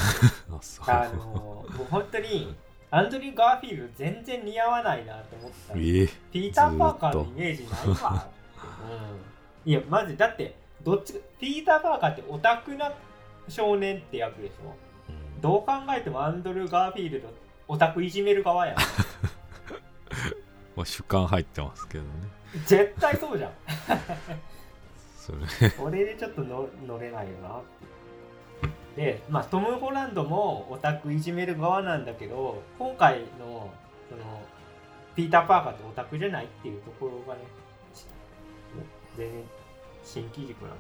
[0.51, 0.85] あそう。
[0.89, 2.55] あのもう本当に
[2.91, 5.75] アンドリュー・ガーフィールド全然似合わないなと思ってた。
[5.75, 8.29] えーピーター・パーカーのイメージないわ、
[9.65, 12.93] うん、いやマジだってどっちピーター・パーカーってオタクな
[13.49, 14.75] 少年って役でしょ？
[15.09, 15.41] うん。
[15.41, 17.29] どう考えてもアンドル・ガーフィールド
[17.73, 18.77] オタクいじめる側やん。
[20.77, 22.11] まあ、主観入ってますけどね。
[22.67, 23.53] 絶対そうじゃん。
[25.17, 25.39] それ。
[25.71, 27.63] これでちょっとの乗れないよな
[28.95, 33.73] でまあトム・ホランドもオタクいじめる側なんだけど今回の
[34.11, 34.43] その
[35.17, 37.41] ピーター・パーカーってオタクじゃないっていうところがね
[37.95, 38.05] し
[39.17, 39.45] 全然
[40.05, 40.77] 新機軸なの、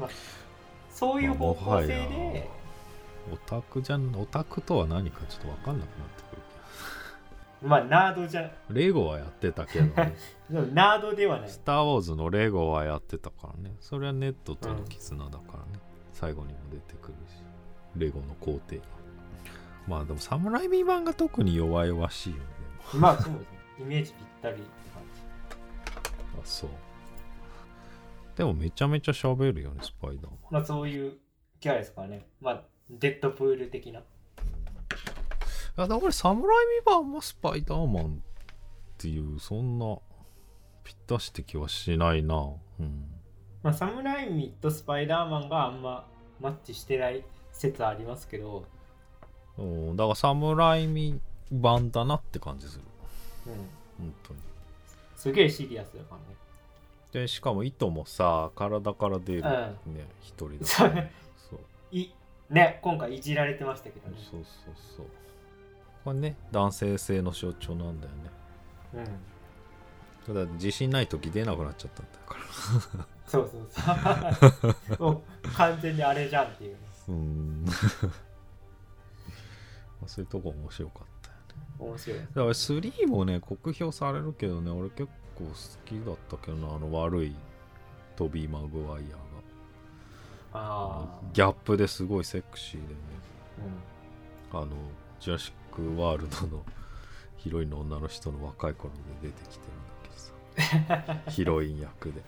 [0.00, 0.10] まあ、
[0.90, 2.50] そういう方向性で
[3.32, 6.42] オタクじゃんオタクとは何かちょっと分かんなくなってくる
[7.62, 10.14] まあナードじゃレゴはやってたけどね。
[10.72, 11.48] ナードではない。
[11.48, 13.74] スター・ウォーズのレゴはやってたからね。
[13.80, 15.80] それはネットとの絆だからね、
[16.12, 17.42] 最後にも出てくるし。
[17.96, 18.82] レゴの工程が。
[19.88, 22.44] まあでもサムライミー版が特に弱々しいよね。
[22.94, 23.58] まあそうですね。
[23.80, 26.38] イメージぴったりって感じ。
[26.40, 26.70] あそう。
[28.36, 30.38] でもめちゃめちゃ喋るよねスパイダーマン。
[30.50, 31.18] まあそういう
[31.58, 32.28] キャラですからね。
[32.40, 34.00] まあデッドプール的な。
[34.00, 34.02] い
[35.76, 38.18] やだから俺サムライミー版もスパイダーマンっ
[38.96, 39.98] ていうそんな
[40.82, 42.34] ぴったしって気はしないな。
[42.80, 43.04] うん。
[43.62, 46.06] まあ、サムライミとスパイダーマンがあんま
[46.40, 48.64] マッチしてない説ありますけど、
[49.58, 51.20] うんだから侍ミ
[51.50, 52.82] 版だなって感じする。
[53.46, 53.52] うん、
[53.98, 54.40] 本当に。
[55.16, 56.22] すげえシリアスだからね。
[57.12, 59.48] でしかも糸もさ体から出るね
[59.86, 59.96] うん。
[60.22, 61.00] 一人だそう。
[61.90, 62.10] い
[62.50, 64.16] ね、今回いじられてましたけどね。
[64.18, 65.06] そうそうそう
[66.04, 68.30] これね男性性の象徴なんだよね
[68.94, 70.34] うん。
[70.34, 73.68] ただ自信ない時出なくなっちゃったんだからそうそう
[74.96, 75.02] そう。
[75.12, 76.78] もう完全にあれじゃんっていうね。
[77.08, 77.72] うーんま
[80.04, 82.18] あ そういうとこ面白かったよね面白い。
[82.18, 85.52] だから3もね酷評されるけどね俺結構好
[85.84, 87.36] きだったけどなあの悪い
[88.16, 89.27] トビー・マグワイアがああ。
[90.52, 92.94] ギャップですごいセクシーでね。
[94.52, 94.60] うん。
[94.60, 94.68] あの
[95.20, 96.62] ジュラシック・ワールドの
[97.36, 101.20] ヒロインの女の人の若い頃で出てきてるんだけどさ。
[101.30, 102.22] ヒロイン役で。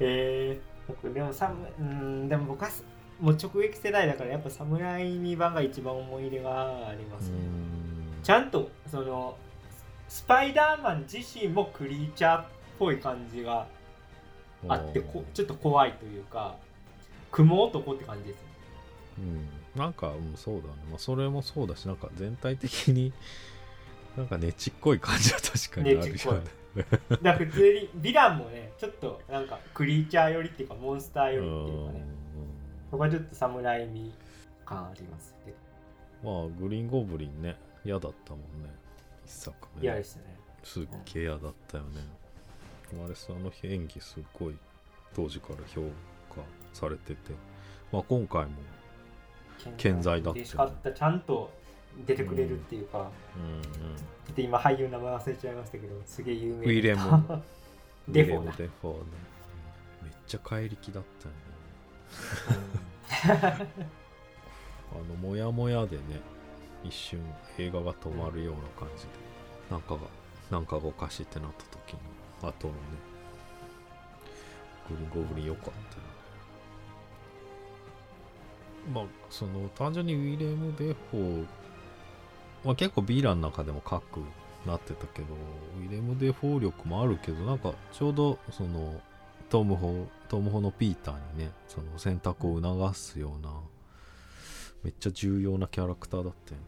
[0.00, 2.84] えー、僕でもサム、うん、でも僕はす
[3.20, 7.36] もう直撃世代だからやっぱ侍ミ版が一番思い入れがありますね。
[8.22, 9.36] ちゃんとその
[10.08, 12.46] スパイダーマン自身もクリーチャーっ
[12.78, 13.66] ぽい感じが
[14.68, 16.56] あってこちょっと怖いというか
[17.36, 18.52] 雲男って感じですよね。
[19.74, 23.12] うん、なんか、うん、そうだね、まあ、それもそうだしなんか全体的に
[24.16, 26.50] なんかねちっこい感じは確かにあるよね。
[26.76, 32.04] だから普通にヴィランもねちょっとなんかクリーチャー寄りっていうかモンスター寄りっていうかね。
[32.90, 34.14] そこはちょっと侍味
[34.64, 35.56] 感ありますけど。
[36.22, 38.70] まあグリーンゴブリンね嫌だったもんね。
[39.26, 39.82] 一作目。
[39.82, 40.22] 嫌ですね。
[40.62, 42.00] すっげえ嫌だったよね。
[43.04, 44.56] あれさあの演技すっごい
[45.14, 46.15] 当時から評価
[46.76, 47.32] されてて。
[47.92, 48.50] まあ今回も
[49.76, 50.22] 健在。
[50.22, 51.50] だったよね嬉しかったちゃんと
[52.06, 53.62] 出てくれるっていうか、うんうん。
[53.62, 53.70] ちょ
[54.32, 57.00] っと今俳優の名前忘れちゃいましたけどすげえ有名ウィレム。
[58.08, 58.52] デフォーだ。
[58.52, 59.04] ウィレムデフォーね。
[60.02, 61.40] めっちゃ怪力だったよね。
[64.92, 66.20] あのモヤモヤでね
[66.84, 67.20] 一瞬
[67.58, 69.10] 映画が止まるような感じで
[69.70, 70.00] なんかが
[70.50, 72.00] なんかがおかしいってなった時に
[72.42, 72.80] 後のね
[74.88, 75.76] グリーンゴブリン良かったよ
[78.92, 81.46] まあその単純にウィレム・デフォー
[82.64, 84.02] まあ、結構ヴィランの中でも核
[84.66, 85.26] なってたけど
[85.78, 89.00] ウィレム・デフォー力もあるけどなんかちょうどその
[89.48, 93.52] トムホトムホのピーターにねその選択を促すような
[94.82, 96.66] めっちゃ重要なキャラクターだったよね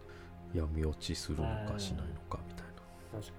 [0.55, 2.67] 闇落ちするのかしないのかみたい
[3.13, 3.21] な。
[3.21, 3.33] 確か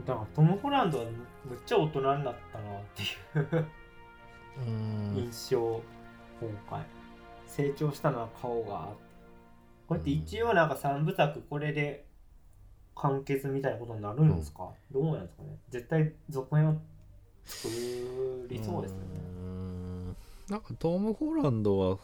[0.00, 0.06] に。
[0.06, 3.66] だからトム・ホランドはむっちゃ大人になったなっていう。
[4.66, 5.16] うん。
[5.16, 5.80] 印象
[6.40, 6.97] 今回
[7.48, 8.90] 成長したのは顔が。
[9.88, 12.04] こうやって一応なんか3部作これで
[12.94, 15.58] 完結みたいなことになるんですか、どうなんですかね？
[15.70, 16.80] 絶対続編を
[17.44, 17.68] 作
[18.48, 19.04] りそうですよね。
[19.38, 20.16] うん。
[20.48, 21.98] なんかトム・ホランドは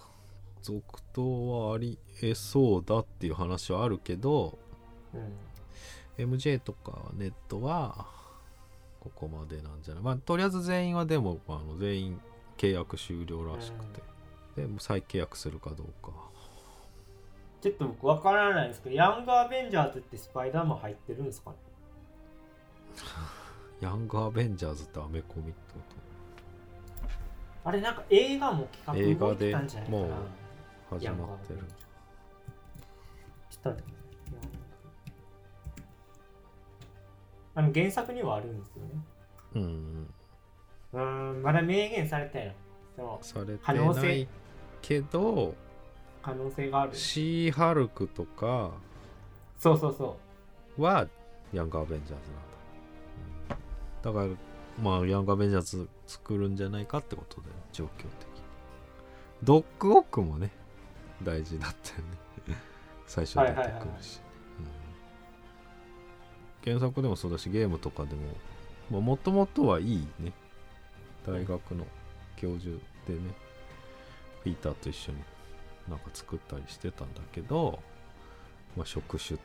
[0.63, 4.59] 続投はありえそうだっていう話はあるけど
[5.13, 6.33] うん。
[6.33, 8.07] MJ とかネットは
[9.01, 10.03] ここまでなんじゃない？
[10.03, 12.21] まあとりあえず全員はでもあの全員
[12.57, 14.01] 契約終了らしくて、
[14.57, 16.13] でもう再契約するかどうか。
[17.61, 21.57] ちょっと僕わからないですけどヤングアベンジャーズってスパイダーマン入ってるんですかね？
[23.81, 25.81] ヤングアベンジャーズってアメコミってこ
[27.65, 30.11] あれなんか映画も企画映画で動いてたんじゃないかなもう
[30.91, 31.61] と始ヤングまってる
[33.51, 33.83] ちょっと
[37.57, 38.91] あの原作にはあるんですよね。
[39.55, 40.09] うん。
[40.93, 41.01] うー
[41.39, 42.55] んまだ明言されてないの。
[42.97, 44.29] でもされてない
[44.87, 45.55] けど
[46.23, 46.95] 可能性がある。
[46.95, 48.71] シーハルクとか
[49.59, 50.19] そうそうそ
[50.79, 51.09] は
[51.53, 52.31] ヤングアベンジャーズ
[53.49, 58.09] なんだ、うんだからまあヤングアベンジャーズ作るんじゃないかってことだよ状況的に。
[59.43, 60.51] ドッグオックもね
[61.23, 61.97] 大事だったよ
[62.49, 62.59] ね。
[63.07, 63.85] 最初出てくるし、はいはいはいはい。
[66.65, 66.79] うん。
[66.79, 68.15] 原作でもそうだしゲームとかで
[68.91, 70.33] ももともとはいいね。
[71.27, 71.87] 大学の
[72.37, 72.77] 教授
[73.07, 73.44] でね
[74.45, 75.19] ピーターと一緒に
[75.89, 77.81] なんか作ったりしてたんだけど、
[78.77, 79.39] まあ、職種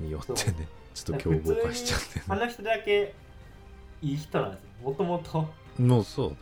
[0.00, 2.40] によってねちょっと凶暴化しちゃってうあね。
[2.46, 3.14] の人だけ
[4.02, 4.68] いい人なんですよ。
[4.82, 5.48] もともと。
[5.78, 6.34] もうそうだ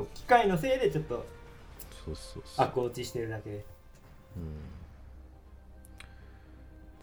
[0.00, 0.08] よね。
[0.14, 1.26] 機械のせいでちょっと
[2.04, 2.66] そうそうそう。
[2.66, 3.50] 悪落ちしてるだけ。
[3.50, 3.64] で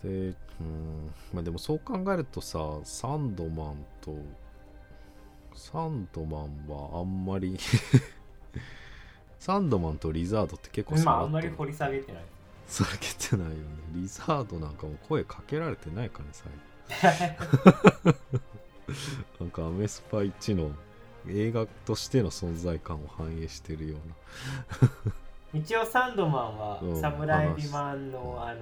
[0.04, 1.14] うん、で、うん。
[1.34, 4.16] まあ、でもそう考えるとさサンドマンと
[5.54, 7.58] サンドマンはあんまり
[9.40, 12.24] サンドマンとリザードって結構まああんまり掘り下げてない。
[12.68, 13.62] さらけてないよね。
[13.94, 16.30] リザードなんかも声かけられてないからね
[16.90, 17.38] 最
[18.12, 18.18] 後
[19.40, 20.72] なんかアメスパ1の
[21.30, 24.10] 映画としての存在感を反映してるよう
[24.86, 24.92] な。
[25.54, 28.62] 一応サンドマンはうんサムライビマンのあの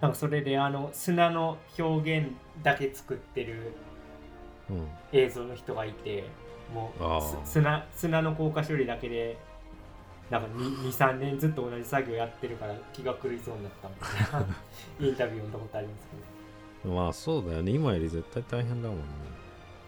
[0.00, 2.32] なんかそれであの砂の表現
[2.62, 3.72] だけ作ってる
[4.68, 4.88] うん。
[5.12, 6.24] 映像の人がいて
[6.74, 9.38] もうす砂砂の硬化処理だけで
[10.30, 14.46] なんか23年ずっと同じ作業やってるから気が狂いそうになったみたいな。
[15.06, 16.06] インタビュー読んだことあります
[16.82, 17.72] けまあそうだよね。
[17.72, 19.04] 今より絶対大変だもんね。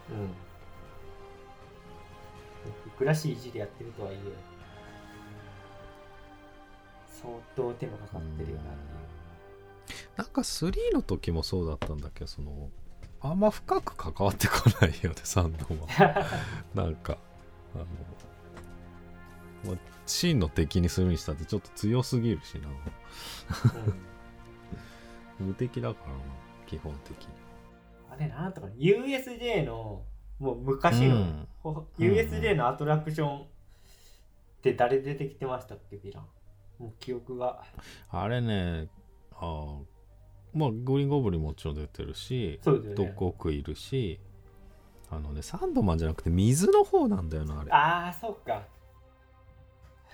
[0.09, 0.25] どうん。
[2.87, 4.17] いくら CG でやってるとはいえ
[7.07, 8.65] 相当手間かかってるよなっ
[9.87, 10.09] ていう。
[10.17, 12.21] なんか3の時もそうだったんだけ？
[12.21, 12.69] どその
[13.21, 16.25] あんま深く関わってこないよねサンドは。
[16.75, 17.17] なんか
[17.73, 17.85] あの、
[19.65, 22.69] まあ、真の敵にするにしたってちょっと強すぎるしな。
[25.39, 25.47] うん。
[25.47, 26.19] 無敵だからな
[26.65, 27.29] 基本的に。
[28.11, 30.03] あれなんとか USJ の
[30.39, 31.47] もう昔の、うん。
[31.97, 33.45] USJ のアトラクションっ
[34.61, 36.25] て誰出てきてましたっけヴィラン。
[36.79, 37.63] もう記憶が。
[38.09, 38.87] あれね
[39.31, 39.79] あー
[40.53, 42.95] まあグリーンゴブリンもちろん出てるしそうですよね。
[42.95, 44.19] ドッグオークいるし
[45.09, 47.71] あのねサンドマンじゃなくて水の方なんだよなあれ。
[47.71, 48.63] ああそうか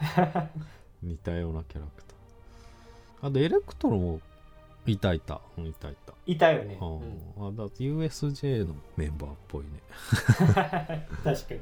[1.03, 3.29] 似たようなキャラクター。
[3.29, 4.19] あとエレクトロも
[4.85, 5.41] いたいた。
[5.57, 6.13] うんいたいた。
[6.25, 6.99] いたよね、ううん。
[6.99, 9.69] ん、あだ USJ のメンバーっぽいね。
[11.23, 11.61] 確かに。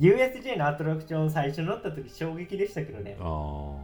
[0.00, 3.16] USJ のアトラクション最初乗った時衝撃でしたけどね。
[3.20, 3.76] あ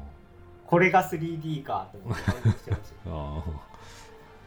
[0.66, 3.10] これが 3D かと思って感動してました。
[3.10, 3.42] ー あ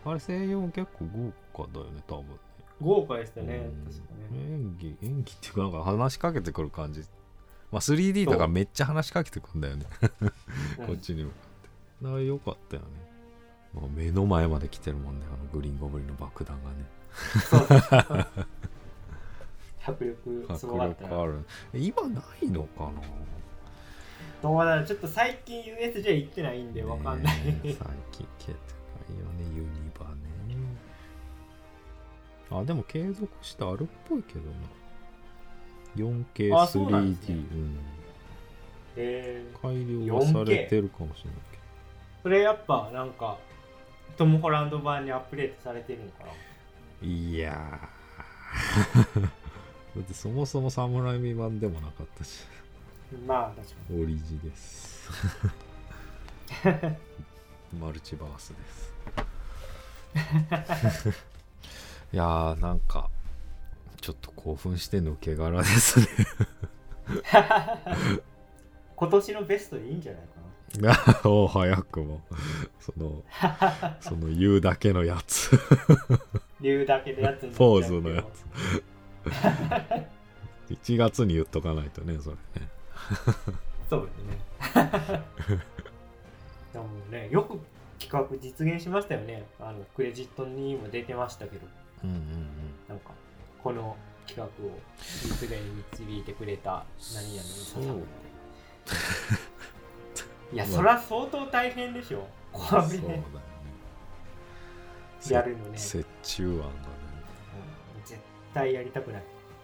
[0.06, 0.10] ー。
[0.12, 1.06] あれ声優も結構
[1.54, 2.28] 豪華だよね多分。
[2.28, 2.36] ね
[2.82, 3.58] 豪華でしたね。
[3.58, 3.86] うん。
[3.86, 4.40] 確かね。
[4.42, 7.02] 演技演技っていうかなんか話しかけてくる感じ
[7.72, 9.86] まあ 3D だからめっちゃ話しかけてくるんだよね。
[10.80, 10.88] うん。
[10.88, 11.70] こっちに向かって
[12.04, 12.88] だからよかったよね、
[13.74, 16.86] まあ、目の前まで来てるもんねあのグリーンゴブリンの爆弾がね。
[19.86, 23.02] 迫力す迫ごかったな力ある今ないのかな？
[24.42, 29.68] どうだろうちょっと最近 USJ 行ってないんでわかんない、最近消えてないよねユニ
[29.98, 30.30] バね。
[32.52, 34.56] あでも継続してあるっぽいけどな
[35.96, 37.80] 4K3D ねうん
[38.96, 41.60] えー改良はされてるかもしれないけ
[42.24, 43.38] それやっぱなんか
[44.18, 46.30] トム・ホランド版にアップデートされてるのかな？
[47.02, 49.22] どいやー。
[49.24, 49.30] だ
[50.02, 52.44] ってそもそもサムライミ版でもなかったし。
[53.26, 55.10] まあ確かオリジです。
[57.80, 58.66] マルチバースで
[61.02, 61.10] す。
[62.12, 63.10] いやーなんか
[64.02, 66.08] ちょっと興奮して抜け殻ですね。
[67.10, 68.22] に
[68.96, 70.40] 今年のベストでいいんじゃないかな。
[71.30, 72.22] お早くも。
[72.80, 73.24] その
[74.00, 75.52] その言うだけのやつ。
[76.62, 78.46] 言うだけでやつポーズのやつ。
[80.74, 82.70] 1月に言っとかないとねそれね。
[83.90, 85.24] そうですね。
[86.74, 87.60] でもねよく
[88.00, 89.46] 企画実現しましたよね。
[89.60, 91.68] あのクレジットにも出てましたけど。
[92.04, 92.24] うんうんうん。
[92.88, 93.12] なんか
[93.64, 93.96] この
[94.28, 94.72] 企画を
[95.24, 96.86] 実現に導いてくれた
[97.16, 97.84] 何々のそう。
[100.54, 102.28] いや、まあそりゃ相当大変でしょ。
[102.52, 103.24] こそうだよね。
[105.30, 106.70] れやるのね、折衷案がね。
[107.96, 108.20] うん絶
[108.54, 109.24] 対やりたくない。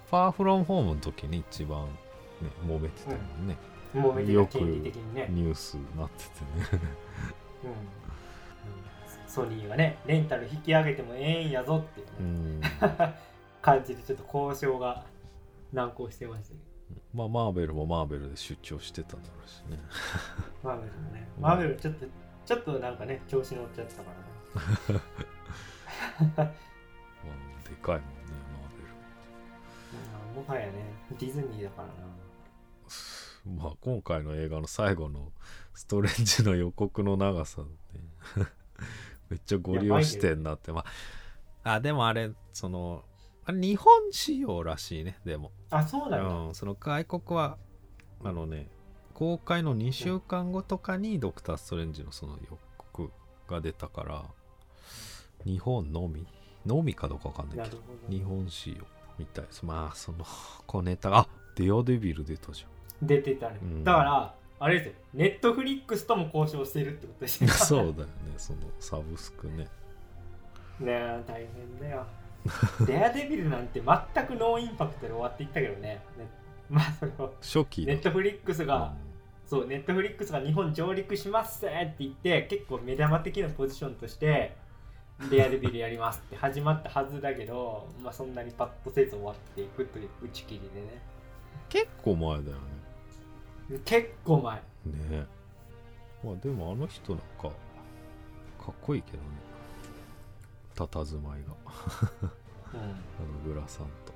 [0.10, 3.58] ファーフロンホームの時に一番、ね、揉めてたよね、
[3.94, 6.30] もうめてよくた権利的にね、ニュースになってて
[6.78, 6.82] ね。
[7.64, 7.70] うん。
[7.70, 7.76] うん。
[9.28, 12.62] ソニーがねレンタル引き上げてもええんやぞっていううね、ん
[13.66, 15.04] 感じでちょっと交渉が
[15.74, 16.60] 難航してましたけど
[17.16, 19.80] まあマーベルもマーベルで出張してただろうしね。
[20.64, 21.44] マーベルもね、うん。
[21.44, 22.06] マーベルちょっと
[22.46, 24.12] ちょっとなんかね調子乗っちゃってたか
[24.88, 25.02] らね。
[26.38, 26.52] まあ
[27.68, 28.16] でかいもんね
[30.36, 30.74] うんもはやね
[31.18, 31.94] ディズニーだからな。
[31.96, 32.06] マー
[33.46, 35.32] ベルまあ今回の映画の最後の
[35.74, 37.68] ストレンジの予告の長さね
[39.30, 40.72] めっちゃご利用してんなって。
[40.72, 40.86] ま
[41.64, 43.04] ああでもあれその
[43.46, 45.52] あれ日本仕様らしいねでも。
[45.70, 47.58] あそうなんだ、うん、その外国は
[48.24, 48.68] あのね
[49.14, 53.12] 公開の2週間後とかにドクター・ストレンジのその予告
[53.48, 54.24] が出たから
[55.46, 56.26] 日本のみ？
[56.66, 58.78] のみかどうかわかんないるほど日本仕様
[59.20, 59.46] みたい。
[59.46, 60.26] ですまあその
[60.66, 62.66] 小ネタがあデアデビル出たじ
[63.02, 63.84] 出てたね、うん。
[63.84, 64.94] だからあれですよ。
[65.14, 67.54] ネットフリックスとも交渉してるってことですゃんよ。
[67.56, 68.06] そうだよね。
[68.38, 69.68] そのサブスクね。
[70.80, 72.06] ねえ大変だよ
[72.86, 76.02] デアデビルなんて全くノーインパクトで終わっていったけどね。
[76.18, 76.30] ね。
[76.70, 78.94] まあそれを初期だネットフリックスが、
[79.48, 79.50] うん。
[79.50, 84.56] そうネットフリックスが日本上陸しますって言って結構目玉的なポジションとして
[85.30, 91.02] レアデビルやりますって始まったはずだけど、 まあ、そんなにパッとせず終わっていくという打ち切りでね。
[91.70, 92.58] 結構前だよ
[93.86, 94.56] 結構前。
[94.56, 94.62] ね
[95.10, 95.26] ね。
[96.24, 97.50] まあでもあの人なんか
[98.64, 99.24] かっこいいけどね
[100.76, 101.54] 佇まいが。
[102.74, 102.80] うん。
[102.80, 104.14] あのグラさんと。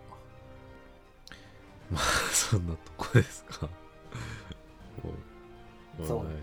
[1.92, 2.02] まあ
[2.32, 3.70] そんなとこですか。
[5.02, 6.34] そうだねもうない。
[6.34, 6.40] もうない。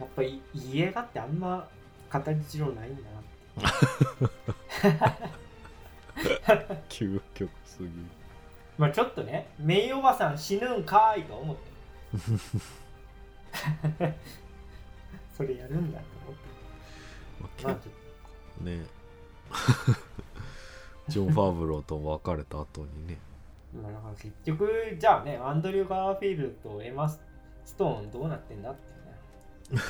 [0.00, 1.68] やっぱりいい映画ってあんま
[2.12, 3.20] 語りろないんだな
[6.88, 7.90] 究極すぎる。
[8.78, 11.70] まあちょっとねメイおばさん死ぬんかーいと思って
[15.40, 16.04] それやるんだと
[17.40, 17.64] 思って。
[17.64, 17.76] まあ
[18.62, 18.84] ね。
[21.08, 23.16] ジョン・ファーブローと別れた後にね。
[23.72, 27.18] とまあだから結局じゃあねアンドリュー・ガーフィールドとエマ・ス
[27.78, 28.80] トーンどうなってんだって
[29.78, 29.82] ね。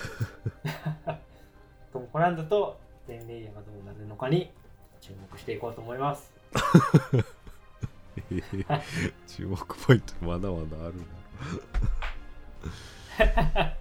[1.92, 2.78] トム・ホランドと
[3.08, 4.52] ゼンデイヤがどうなるのかに
[5.00, 6.32] 注目していこうと思います。
[9.26, 10.94] 注目ポイントまだまだある
[13.64, 13.79] な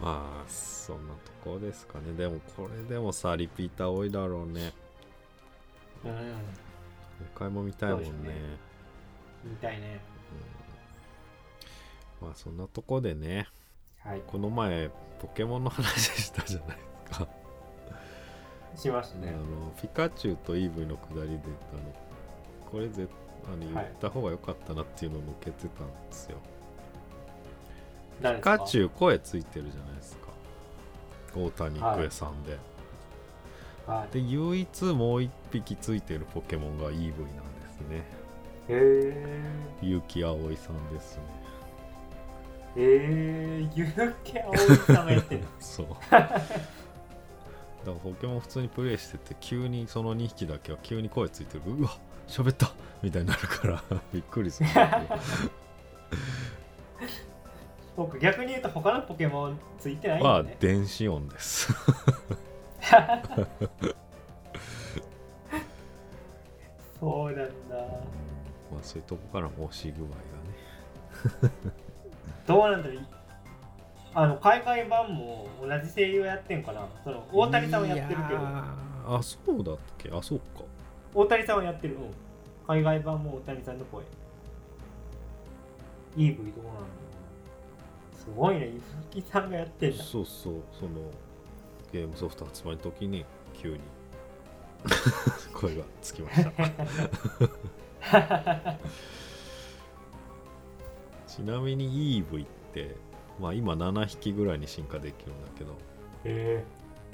[0.00, 2.12] まあそんなとこですかね。
[2.14, 4.72] でもこれでもさリピーター多いだろうね。
[6.04, 6.10] うん。
[6.10, 6.22] もう
[7.22, 8.08] 一回も見たいもんね。
[8.10, 8.14] ね。
[9.44, 10.00] みたいね。
[12.20, 13.46] まあそんなとこでね
[13.98, 14.22] はい。
[14.26, 14.90] この前
[15.20, 16.82] ポケモンの話したじゃないで
[17.12, 17.28] すか、
[18.76, 22.04] しましたあねのピカチュウとイーブイのくだりであの。
[22.70, 23.06] これぜ
[23.46, 23.84] あの言はい。
[23.84, 26.53] った方が良かったなっていうのを抜けてたんですよ、誰です
[28.40, 28.58] か？
[28.60, 30.28] チュウ声ついてるじゃないですか。
[31.36, 32.58] 大谷育恵さんで、
[33.86, 34.14] はい。
[34.14, 38.04] で唯一もう一匹ついてるポケモンがイーブイなんですね。
[38.68, 41.22] へえ結城葵さんですね。
[42.76, 45.44] えー、ゆうけあおいさんがやってる。
[45.60, 45.86] そう。
[46.10, 46.40] だか
[47.86, 51.62] らポケモン普通にプレイしてて急にその2匹だけは急に声ついてる。
[51.66, 51.90] うわ
[52.26, 52.72] 喋った。
[53.04, 53.82] みたいになるから
[54.14, 54.70] びっくりする
[58.02, 61.72] んだけど僕逆に言うと他のポケモンついてないんまあだね、電子音です。
[67.00, 67.76] そうなんだ。
[68.72, 70.14] まあそういうとこからも押し具合が
[71.48, 71.52] ね。
[72.46, 72.98] どうなんだろう。
[74.16, 76.86] あの海外版も同じ声優やってんかな。
[77.02, 78.40] その大谷さんはやってるけど。
[79.06, 80.10] あそうだっけ？
[80.12, 80.44] あそうか。
[81.14, 82.10] 大谷さんはやってる、うん、
[82.66, 84.02] 海外版も大谷さんの声。
[86.16, 86.80] EV どうなんだ
[88.24, 88.72] すごいね、
[89.14, 90.02] ゆきさんがやってんだ。
[90.02, 90.92] そうそうその
[91.92, 93.80] ゲームソフト発売の時に急に。
[95.54, 96.50] 声がつきました。
[101.26, 102.96] ちなみに EV って
[103.40, 105.76] まあ今7匹ぐらいに進化できるんだけど。
[106.24, 106.66] ええ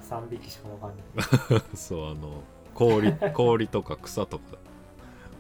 [0.02, 1.02] 3匹しかわかんな
[1.58, 1.62] い。
[1.76, 2.42] そうあの
[2.74, 4.58] 氷氷とか草とか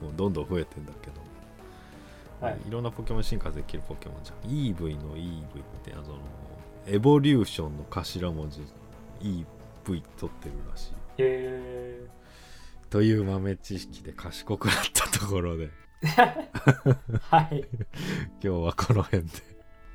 [0.02, 1.20] もうどんどん増えてんだけど、
[2.40, 2.58] はい。
[2.66, 4.50] い、ろんなポケモン進化できるポケモンじゃん。
[4.50, 5.44] EV の EV っ
[5.84, 6.18] てあの
[6.86, 8.60] エボリューションの頭文字
[9.20, 9.44] EV
[9.84, 10.02] 取っ
[10.40, 10.92] てるらしい。
[10.92, 12.06] へえ
[12.88, 15.70] という豆知識で賢くなったところで。
[17.22, 17.64] はい。
[17.80, 19.50] 今日はこの辺で。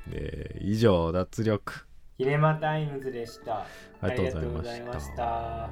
[0.06, 1.86] で以上脱力。
[2.16, 3.66] キネマタイムズでした。
[4.00, 5.68] ありがとうございました。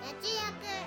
[0.00, 0.85] 脱力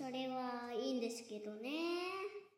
[0.00, 2.49] それはいいんですけどね。